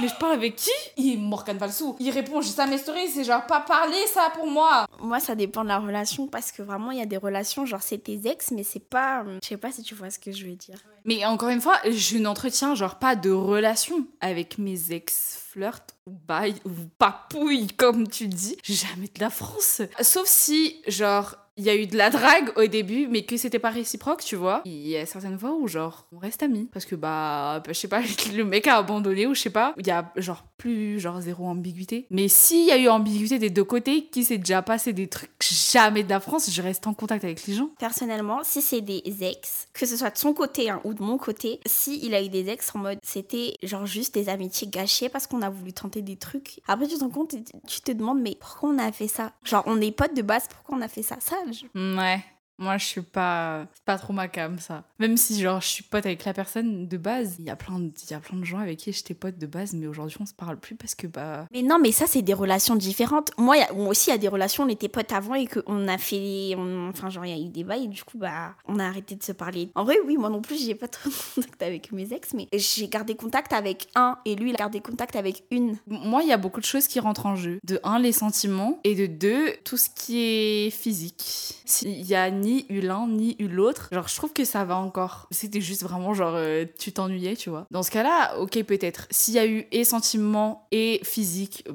[0.00, 0.70] Mais je parle avec qui?
[0.96, 1.96] Il Morgan Valsou.
[2.00, 4.86] Il répond juste à mes stories, c'est genre pas parler ça pour moi.
[5.00, 7.82] moi ça dépend de la relation parce que vraiment il y a des relations genre
[7.82, 10.32] c'est tes ex mais c'est pas euh, je sais pas si tu vois ce que
[10.32, 14.92] je veux dire Mais encore une fois, je n'entretiens genre pas de relation avec mes
[14.92, 18.56] ex flirt ou bail ou papouille comme tu dis.
[18.64, 19.82] Jamais de la France.
[20.00, 23.58] Sauf si genre il y a eu de la drague au début, mais que c'était
[23.58, 24.62] pas réciproque, tu vois.
[24.64, 26.68] Il y a certaines fois où, genre, on reste amis.
[26.72, 28.00] Parce que, bah, je sais pas,
[28.34, 29.74] le mec a abandonné ou je sais pas.
[29.76, 32.06] Il y a, genre, plus, genre, zéro ambiguïté.
[32.10, 35.30] Mais s'il y a eu ambiguïté des deux côtés, qui s'est déjà passé des trucs
[35.40, 37.70] jamais de la France, je reste en contact avec les gens.
[37.78, 41.18] personnellement si c'est des ex que ce soit de son côté hein, ou de mon
[41.18, 45.08] côté si il a eu des ex en mode c'était genre juste des amitiés gâchées
[45.08, 47.34] parce qu'on a voulu tenter des trucs après tu te rends compte
[47.66, 49.32] tu te demandes mais pourquoi on a fait ça?
[49.44, 51.16] Genre on est potes de base pourquoi on a fait ça?
[51.20, 51.36] Ça
[51.74, 52.24] Ouais.
[52.60, 53.66] Moi, je suis pas.
[53.84, 54.84] Pas trop ma cam, ça.
[54.98, 57.78] Même si, genre, je suis pote avec la personne de base, il y a plein
[57.78, 60.18] de, il y a plein de gens avec qui j'étais pote de base, mais aujourd'hui,
[60.20, 61.46] on se parle plus parce que, bah.
[61.52, 63.30] Mais non, mais ça, c'est des relations différentes.
[63.38, 65.46] Moi, y a- moi aussi, il y a des relations, on était potes avant et
[65.46, 66.54] qu'on a fait.
[66.56, 68.84] on- enfin, genre, il y a eu des bails et du coup, bah, on a
[68.84, 69.70] arrêté de se parler.
[69.74, 72.46] En vrai, oui, moi non plus, j'ai pas trop de contact avec mes ex, mais
[72.52, 75.78] j'ai gardé contact avec un et lui, il a gardé contact avec une.
[75.86, 77.58] Moi, il y a beaucoup de choses qui rentrent en jeu.
[77.64, 81.54] De un, les sentiments, et de deux, tout ce qui est physique.
[81.64, 84.76] S'il y a ni eu l'un, ni eu l'autre, genre, je trouve que ça va
[84.76, 85.26] encore.
[85.30, 87.66] C'était juste vraiment, genre, euh, tu t'ennuyais, tu vois.
[87.70, 89.06] Dans ce cas-là, ok, peut-être.
[89.10, 91.72] S'il y a eu et sentiments et physique, euh,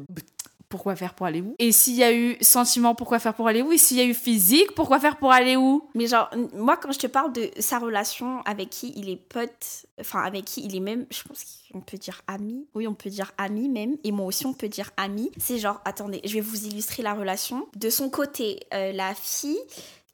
[0.69, 1.55] pourquoi faire pour aller où?
[1.59, 3.71] Et s'il y a eu sentiment, pourquoi faire pour aller où?
[3.71, 5.87] Et s'il y a eu physique, pourquoi faire pour aller où?
[5.95, 9.85] Mais genre, moi, quand je te parle de sa relation avec qui il est pote,
[9.99, 12.67] enfin, avec qui il est même, je pense qu'on peut dire ami.
[12.73, 13.95] Oui, on peut dire ami même.
[14.03, 15.31] Et moi aussi, on peut dire ami.
[15.37, 17.67] C'est genre, attendez, je vais vous illustrer la relation.
[17.75, 19.59] De son côté, euh, la fille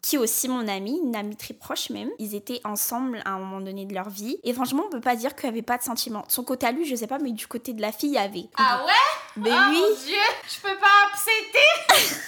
[0.01, 2.09] qui est aussi mon amie, une amie très proche même.
[2.17, 4.39] Ils étaient ensemble à un moment donné de leur vie.
[4.43, 6.21] Et franchement, on peut pas dire qu'il n'y avait pas de sentiments.
[6.27, 8.15] De son côté à lui, je sais pas, mais du côté de la fille, il
[8.15, 8.49] y avait.
[8.57, 8.91] Ah ouais?
[9.37, 10.17] Mais Ah oui, mon dieu,
[10.49, 12.25] je peux pas accepter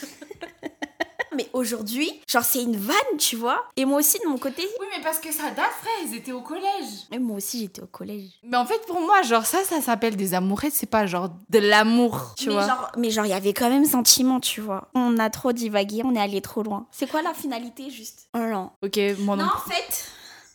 [1.35, 3.63] mais aujourd'hui, genre, c'est une vanne, tu vois.
[3.75, 6.31] Et moi aussi, de mon côté, Oui, mais parce que ça date, frère, ils étaient
[6.31, 7.07] au collège.
[7.11, 8.29] et moi aussi, j'étais au collège.
[8.43, 11.59] Mais en fait, pour moi, genre, ça, ça s'appelle des amourettes, c'est pas genre de
[11.59, 12.67] l'amour, tu mais vois.
[12.67, 14.89] Genre, mais genre, il y avait quand même sentiment, tu vois.
[14.95, 16.87] On a trop divagué, on est allé trop loin.
[16.91, 18.27] C'est quoi la finalité, juste?
[18.33, 18.71] Oh non.
[18.83, 19.43] Ok, moi non.
[19.45, 20.05] Non, en fait,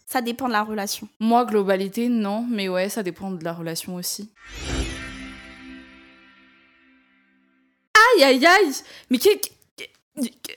[0.06, 1.08] ça dépend de la relation.
[1.20, 4.30] Moi, globalité, non, mais ouais, ça dépend de la relation aussi.
[8.16, 8.72] Aïe, aïe, aïe
[9.10, 9.38] Mais quel-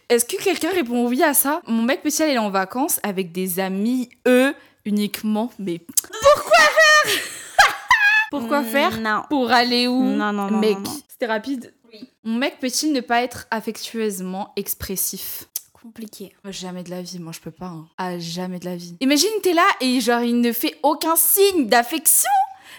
[0.09, 1.61] est-ce que quelqu'un répond oui à ça?
[1.67, 4.53] Mon mec spécial, il est en vacances avec des amis, eux,
[4.85, 5.51] uniquement?
[5.59, 7.21] Mais pourquoi faire?
[8.31, 8.99] Pourquoi Mm, faire?
[9.01, 9.23] Non.
[9.29, 10.01] Pour aller où?
[10.03, 10.77] Non, non, non, Mec,
[11.09, 11.73] c'était rapide.
[11.91, 12.07] Oui.
[12.23, 15.45] Mon mec peut-il ne pas être affectueusement expressif?
[15.73, 16.31] Compliqué.
[16.45, 17.65] Jamais de la vie, moi je peux pas.
[17.65, 17.87] hein.
[17.97, 18.95] À jamais de la vie.
[19.01, 22.29] Imagine, t'es là et genre il ne fait aucun signe d'affection.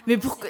[0.06, 0.48] Mais pourquoi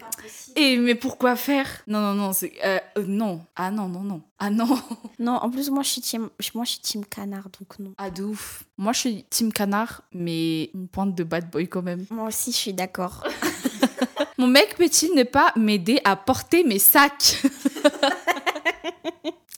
[0.57, 1.69] Et mais pourquoi faire?
[1.87, 3.45] Non, non, non, c'est euh, euh, non.
[3.57, 4.23] Ah non, non, non.
[4.39, 4.67] Ah non.
[5.19, 7.93] Non, en plus, moi, je suis team, moi, je suis team canard, donc non.
[7.99, 8.65] Ah de ouf.
[8.83, 12.05] Moi je suis team canard, mais une pointe de bad boy quand même.
[12.11, 13.23] Moi aussi, je suis d'accord.
[14.39, 17.43] Mon mec peut-il ne pas m'aider à porter mes sacs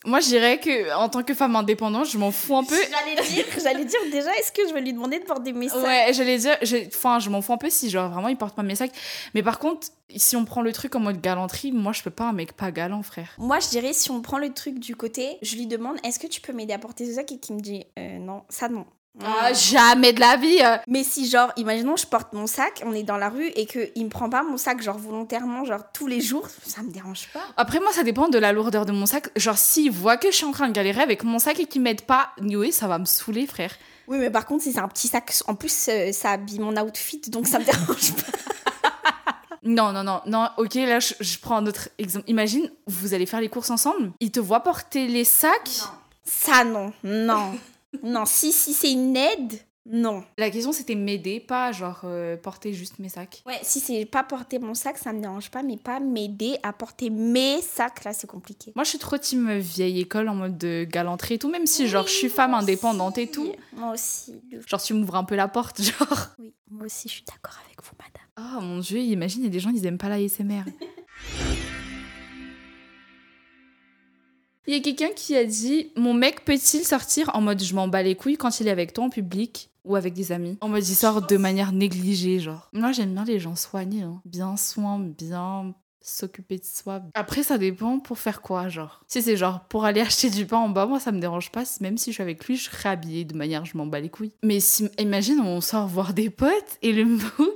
[0.04, 2.76] Moi je dirais que en tant que femme indépendante, je m'en fous un peu.
[2.76, 5.82] J'allais dire, j'allais dire déjà, est-ce que je vais lui demander de porter mes sacs?
[5.82, 6.56] Ouais, j'allais dire,
[6.88, 8.92] enfin, je m'en fous un peu si, genre, vraiment, il porte pas mes sacs.
[9.34, 12.28] Mais par contre, si on prend le truc en mode galanterie, moi, je peux pas
[12.28, 13.34] un mec pas galant, frère.
[13.38, 16.26] Moi, je dirais, si on prend le truc du côté, je lui demande, est-ce que
[16.26, 17.32] tu peux m'aider à porter ce sac?
[17.32, 18.86] Et qu'il me dit, euh, non, ça non.
[19.22, 20.76] Ah, jamais de la vie euh.
[20.88, 24.04] Mais si, genre, imaginons, je porte mon sac, on est dans la rue et qu'il
[24.04, 27.42] me prend pas mon sac, genre, volontairement, genre, tous les jours, ça me dérange pas.
[27.56, 29.28] Après, moi, ça dépend de la lourdeur de mon sac.
[29.36, 31.82] Genre, s'il voit que je suis en train de galérer avec mon sac et qu'il
[31.82, 33.72] m'aide pas, oui, ça va me saouler, frère.
[34.08, 36.76] Oui, mais par contre, si c'est un petit sac, en plus, euh, ça habille mon
[36.76, 38.38] outfit, donc ça me dérange pas.
[39.62, 42.24] Non, non, non, non, ok, là, je, je prends un autre exemple.
[42.28, 45.82] Imagine, vous allez faire les courses ensemble, il te voit porter les sacs?
[46.24, 47.52] Ça, non, non.
[48.02, 50.24] Non, si, si c'est une aide, non.
[50.38, 53.42] La question c'était m'aider, pas genre euh, porter juste mes sacs.
[53.44, 56.72] Ouais, si c'est pas porter mon sac, ça me dérange pas, mais pas m'aider à
[56.72, 58.72] porter mes sacs, là, c'est compliqué.
[58.76, 61.86] Moi je suis trop team vieille école en mode de galanterie et tout, même si
[61.86, 63.52] genre je suis femme indépendante et tout.
[63.74, 64.40] Moi aussi.
[64.66, 66.28] Genre tu m'ouvres un peu la porte, genre.
[66.38, 68.58] Oui, moi aussi, je suis d'accord avec vous, madame.
[68.58, 70.64] Oh mon dieu, imagine, il y a des gens, ils aiment pas la ASMR.
[74.66, 77.88] Il y a quelqu'un qui a dit Mon mec peut-il sortir en mode je m'en
[77.88, 80.56] bats les couilles quand il est avec toi en public ou avec des amis?
[80.62, 82.70] En mode il sort de manière négligée, genre.
[82.72, 84.22] Moi j'aime bien les gens soignés, hein.
[84.24, 87.02] bien soin, bien s'occuper de soi.
[87.14, 89.04] Après ça dépend pour faire quoi, genre.
[89.06, 91.64] Si c'est genre pour aller acheter du pain en bas, moi ça me dérange pas,
[91.80, 94.10] même si je suis avec lui, je serai habillée de manière je m'en bats les
[94.10, 94.32] couilles.
[94.42, 97.54] Mais si, imagine on sort voir des potes et le moog.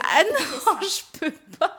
[0.00, 1.76] Ah non, je peux pas.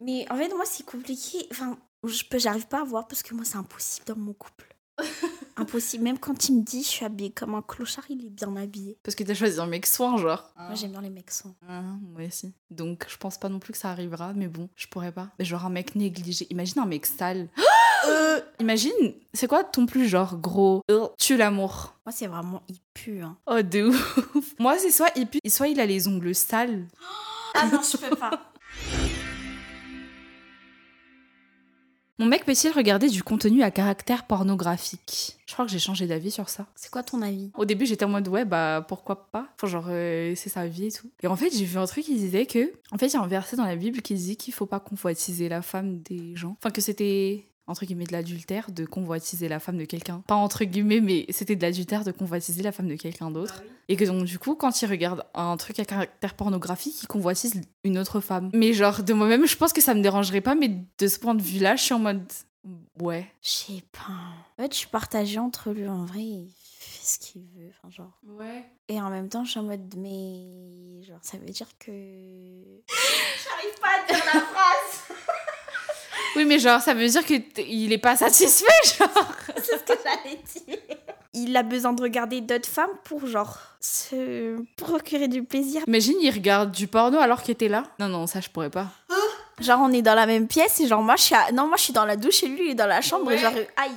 [0.00, 1.46] Mais en fait, moi, c'est compliqué.
[1.50, 4.66] Enfin, je peux, j'arrive pas à voir parce que moi, c'est impossible dans mon couple.
[5.56, 6.04] impossible.
[6.04, 8.98] Même quand il me dit je suis habillée comme un clochard, il est bien habillé.
[9.02, 10.52] Parce que t'as choisi un mec soin, genre.
[10.56, 11.54] Moi, j'aime bien les mecs sans.
[11.68, 12.52] Ah, moi aussi.
[12.70, 15.28] Donc, je pense pas non plus que ça arrivera, mais bon, je pourrais pas.
[15.38, 16.46] Mais genre un mec négligé.
[16.50, 17.48] Imagine un mec sale.
[18.06, 18.92] Euh, imagine,
[19.34, 20.82] c'est quoi ton plus genre gros?
[20.88, 23.20] Euh, tue l'amour Moi, c'est vraiment, il pue.
[23.20, 23.36] Hein.
[23.46, 24.18] Oh, de ouf.
[24.60, 26.86] Moi, c'est soit il pue, soit il a les ongles sales.
[27.54, 28.52] Ah non, je peux pas.
[32.20, 35.36] Mon mec peut-il regarder du contenu à caractère pornographique?
[35.46, 36.66] Je crois que j'ai changé d'avis sur ça.
[36.74, 37.50] C'est quoi ton avis?
[37.56, 39.46] Au début, j'étais en mode ouais, bah pourquoi pas?
[39.54, 41.08] Enfin, genre, euh, c'est sa vie et tout.
[41.22, 42.72] Et en fait, j'ai vu un truc qui disait que.
[42.90, 44.80] En fait, il y a un verset dans la Bible qui dit qu'il faut pas
[44.80, 46.56] convoitiser la femme des gens.
[46.58, 47.44] Enfin, que c'était.
[47.68, 50.22] Entre guillemets de l'adultère de convoitiser la femme de quelqu'un.
[50.26, 53.62] Pas entre guillemets, mais c'était de l'adultère de convoitiser la femme de quelqu'un d'autre.
[53.88, 57.60] Et que donc, du coup, quand il regarde un truc à caractère pornographique, il convoitise
[57.84, 58.50] une autre femme.
[58.54, 61.34] Mais genre, de moi-même, je pense que ça me dérangerait pas, mais de ce point
[61.34, 62.24] de vue-là, je suis en mode.
[63.00, 63.26] Ouais.
[63.42, 64.12] Je sais pas.
[64.12, 65.86] En fait, je suis partagée entre lui.
[65.88, 66.50] En vrai, il
[66.80, 67.70] fait ce qu'il veut.
[67.70, 68.18] Enfin, genre.
[68.26, 68.64] Ouais.
[68.88, 71.02] Et en même temps, je suis en mode, mais.
[71.06, 71.90] Genre, ça veut dire que.
[72.88, 75.18] J'arrive pas à dire la phrase
[76.36, 78.66] Oui, mais genre, ça veut dire qu'il est pas satisfait,
[78.98, 79.08] genre.
[79.56, 80.78] C'est ce que j'allais dire.
[81.34, 85.82] Il a besoin de regarder d'autres femmes pour, genre, se procurer du plaisir.
[85.86, 87.84] Imagine, il regarde du porno alors qu'il était là.
[87.98, 88.88] Non, non, ça, je pourrais pas.
[89.60, 91.76] Genre, on est dans la même pièce et genre, moi, je suis, à- non, moi,
[91.76, 93.90] je suis dans la douche et lui, il est dans la chambre et genre, aïe.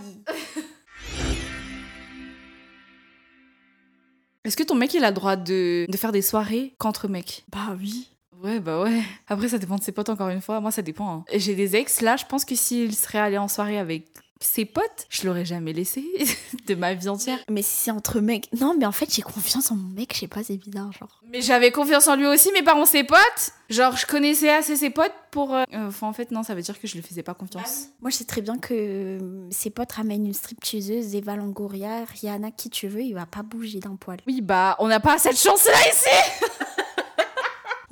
[4.43, 7.43] Est-ce que ton mec, il a le droit de, de faire des soirées qu'entre mecs?
[7.51, 8.09] Bah oui.
[8.43, 9.01] Ouais, bah ouais.
[9.27, 10.59] Après, ça dépend de ses potes, encore une fois.
[10.59, 11.09] Moi, ça dépend.
[11.13, 11.25] hein.
[11.33, 14.07] J'ai des ex, là, je pense que s'il serait allé en soirée avec
[14.43, 16.03] ses potes, je l'aurais jamais laissé
[16.67, 17.37] de ma vie entière.
[17.51, 18.47] Mais si c'est entre mecs.
[18.59, 21.21] Non, mais en fait, j'ai confiance en mon mec, je sais pas, c'est bizarre, genre.
[21.29, 24.75] Mais j'avais confiance en lui aussi, mais par contre, ses potes, genre, je connaissais assez
[24.75, 25.53] ses potes pour.
[25.53, 27.89] euh, euh, Enfin, en fait, non, ça veut dire que je lui faisais pas confiance.
[28.01, 32.49] Moi, je sais très bien que euh, ses potes ramènent une stripteaseuse, Eva Longoria, Rihanna,
[32.49, 34.17] qui tu veux, il va pas bouger d'un poil.
[34.25, 36.49] Oui, bah, on n'a pas cette chance-là ici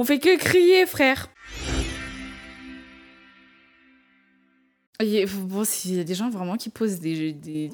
[0.02, 1.28] On fait que crier, frère.
[5.34, 7.34] Bon, s'il y a des gens vraiment qui posent des...
[7.34, 7.70] des...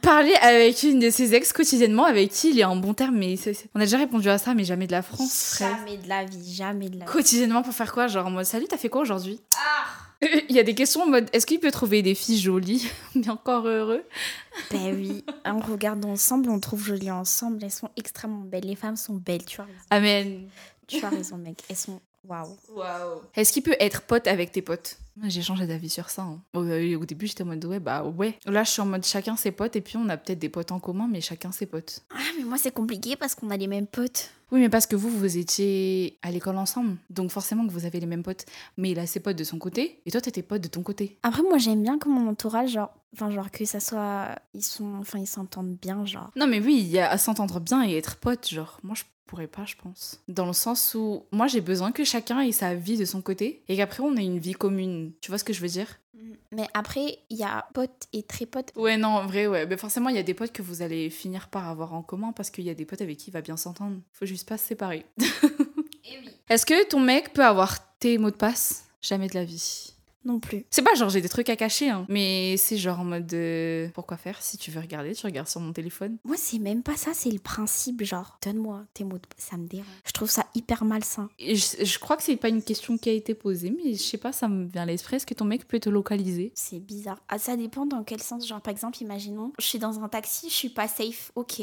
[0.00, 3.34] Parler avec une de ses ex quotidiennement, avec qui il est en bon terme, mais
[3.74, 5.76] on a déjà répondu à ça, mais jamais de la France, frère.
[5.76, 7.10] Jamais de la vie, jamais de la vie.
[7.10, 9.40] Quotidiennement pour faire quoi Genre en mode salut, t'as fait quoi aujourd'hui?
[10.48, 12.88] Il y a des questions en mode est-ce qu'il peut trouver des filles jolies?
[13.14, 14.04] Mais encore heureux.
[14.70, 18.64] Ben oui, on regarde ensemble, on trouve jolies ensemble, elles sont extrêmement belles.
[18.64, 19.78] Les femmes sont belles, tu as raison.
[19.90, 20.48] Amen.
[20.86, 22.56] Tu as raison, mec, elles sont waouh.
[23.34, 24.98] Est-ce qu'il peut être pote avec tes potes?
[25.22, 26.22] J'ai changé d'avis sur ça.
[26.22, 26.40] hein.
[26.54, 28.38] Au, euh, au début, j'étais en mode ouais, bah ouais.
[28.46, 30.72] Là, je suis en mode chacun ses potes et puis on a peut-être des potes
[30.72, 32.02] en commun, mais chacun ses potes.
[32.10, 34.30] Ah, mais moi, c'est compliqué parce qu'on a les mêmes potes.
[34.50, 37.98] Oui, mais parce que vous, vous étiez à l'école ensemble, donc forcément que vous avez
[38.00, 38.44] les mêmes potes.
[38.76, 40.82] Mais il a ses potes de son côté et toi, t'es tes potes de ton
[40.82, 41.16] côté.
[41.22, 44.34] Après, moi, j'aime bien que mon entourage, genre, enfin, genre que ça soit.
[44.52, 44.94] Ils sont.
[45.00, 46.30] Enfin, ils s'entendent bien, genre.
[46.36, 48.78] Non, mais oui, il y a à s'entendre bien et être pote, genre.
[48.82, 50.20] Moi, je pourrais pas, je pense.
[50.28, 53.62] Dans le sens où moi, j'ai besoin que chacun ait sa vie de son côté
[53.68, 55.03] et qu'après, on ait une vie commune.
[55.20, 56.00] Tu vois ce que je veux dire?
[56.52, 58.72] Mais après, il y a potes et très potes.
[58.76, 59.66] Ouais, non, en vrai, ouais.
[59.66, 62.32] Mais forcément, il y a des potes que vous allez finir par avoir en commun
[62.32, 63.96] parce qu'il y a des potes avec qui il va bien s'entendre.
[64.12, 65.04] Faut juste pas se séparer.
[65.20, 66.30] Et oui.
[66.48, 68.84] Est-ce que ton mec peut avoir tes mots de passe?
[69.00, 69.93] Jamais de la vie.
[70.24, 70.64] Non plus.
[70.70, 72.06] C'est pas genre j'ai des trucs à cacher, hein.
[72.08, 74.42] Mais c'est genre en mode euh, pourquoi faire?
[74.42, 76.16] Si tu veux regarder, tu regardes sur mon téléphone.
[76.24, 79.66] Moi, c'est même pas ça, c'est le principe, genre, donne-moi tes mots de ça me
[79.66, 79.86] dérange.
[80.06, 81.28] Je trouve ça hyper malsain.
[81.38, 84.02] Et je, je crois que c'est pas une question qui a été posée, mais je
[84.02, 85.16] sais pas, ça me vient à l'esprit.
[85.16, 86.52] Est-ce que ton mec peut te localiser?
[86.54, 87.18] C'est bizarre.
[87.28, 88.46] Ah, ça dépend dans quel sens.
[88.46, 91.60] Genre, par exemple, imaginons, je suis dans un taxi, je suis pas safe, ok.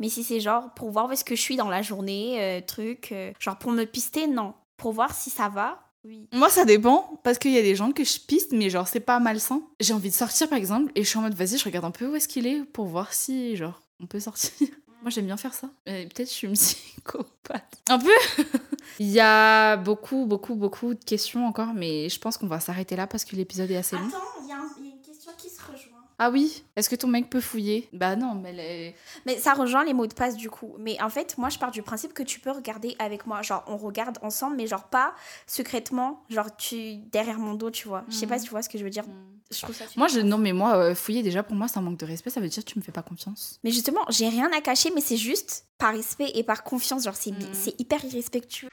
[0.00, 2.60] Mais si c'est genre pour voir où est-ce que je suis dans la journée, euh,
[2.60, 4.54] truc, euh, genre pour me pister, non.
[4.76, 6.28] Pour voir si ça va, oui.
[6.32, 9.00] Moi, ça dépend, parce qu'il y a des gens que je piste, mais genre, c'est
[9.00, 9.62] pas malsain.
[9.80, 11.90] J'ai envie de sortir, par exemple, et je suis en mode, vas-y, je regarde un
[11.90, 14.68] peu où est-ce qu'il est pour voir si, genre, on peut sortir.
[15.02, 15.68] Moi, j'aime bien faire ça.
[15.86, 17.82] Mais Peut-être je suis une psychopathe.
[17.88, 18.10] Un peu
[18.98, 22.96] Il y a beaucoup, beaucoup, beaucoup de questions encore, mais je pense qu'on va s'arrêter
[22.96, 24.08] là parce que l'épisode est assez long.
[24.08, 24.56] Attends, il y, a
[24.94, 26.04] une question qui se rejoint.
[26.24, 27.88] Ah oui Est-ce que ton mec peut fouiller?
[27.92, 28.94] Bah non, mais les...
[29.26, 30.76] Mais ça rejoint les mots de passe du coup.
[30.78, 33.42] Mais en fait, moi je pars du principe que tu peux regarder avec moi.
[33.42, 35.14] Genre, on regarde ensemble, mais genre pas
[35.48, 36.22] secrètement.
[36.30, 38.04] Genre, tu derrière mon dos, tu vois.
[38.08, 39.02] Je sais pas si tu vois ce que je veux dire.
[39.50, 39.98] Je trouve ça super.
[39.98, 40.20] Moi, je...
[40.20, 42.30] non, mais moi, euh, fouiller, déjà, pour moi, c'est un manque de respect.
[42.30, 43.58] Ça veut dire que tu me fais pas confiance.
[43.64, 47.02] Mais justement, j'ai rien à cacher, mais c'est juste par respect et par confiance.
[47.02, 47.48] Genre, c'est Mm.
[47.52, 48.68] c'est hyper irrespectueux.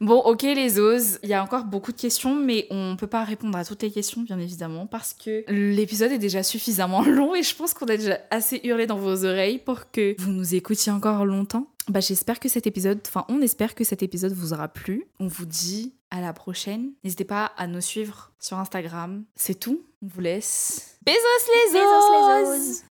[0.00, 3.22] Bon, ok les oses, il y a encore beaucoup de questions, mais on peut pas
[3.22, 7.42] répondre à toutes les questions, bien évidemment, parce que l'épisode est déjà suffisamment long et
[7.42, 10.90] je pense qu'on a déjà assez hurlé dans vos oreilles pour que vous nous écoutiez
[10.90, 11.68] encore longtemps.
[11.88, 15.04] Bah, j'espère que cet épisode, enfin, on espère que cet épisode vous aura plu.
[15.18, 16.92] On vous dit à la prochaine.
[17.02, 19.24] N'hésitez pas à nous suivre sur Instagram.
[19.34, 19.82] C'est tout.
[20.02, 20.98] On vous laisse.
[21.04, 21.16] Besos
[21.48, 22.80] les Besos les oses oses.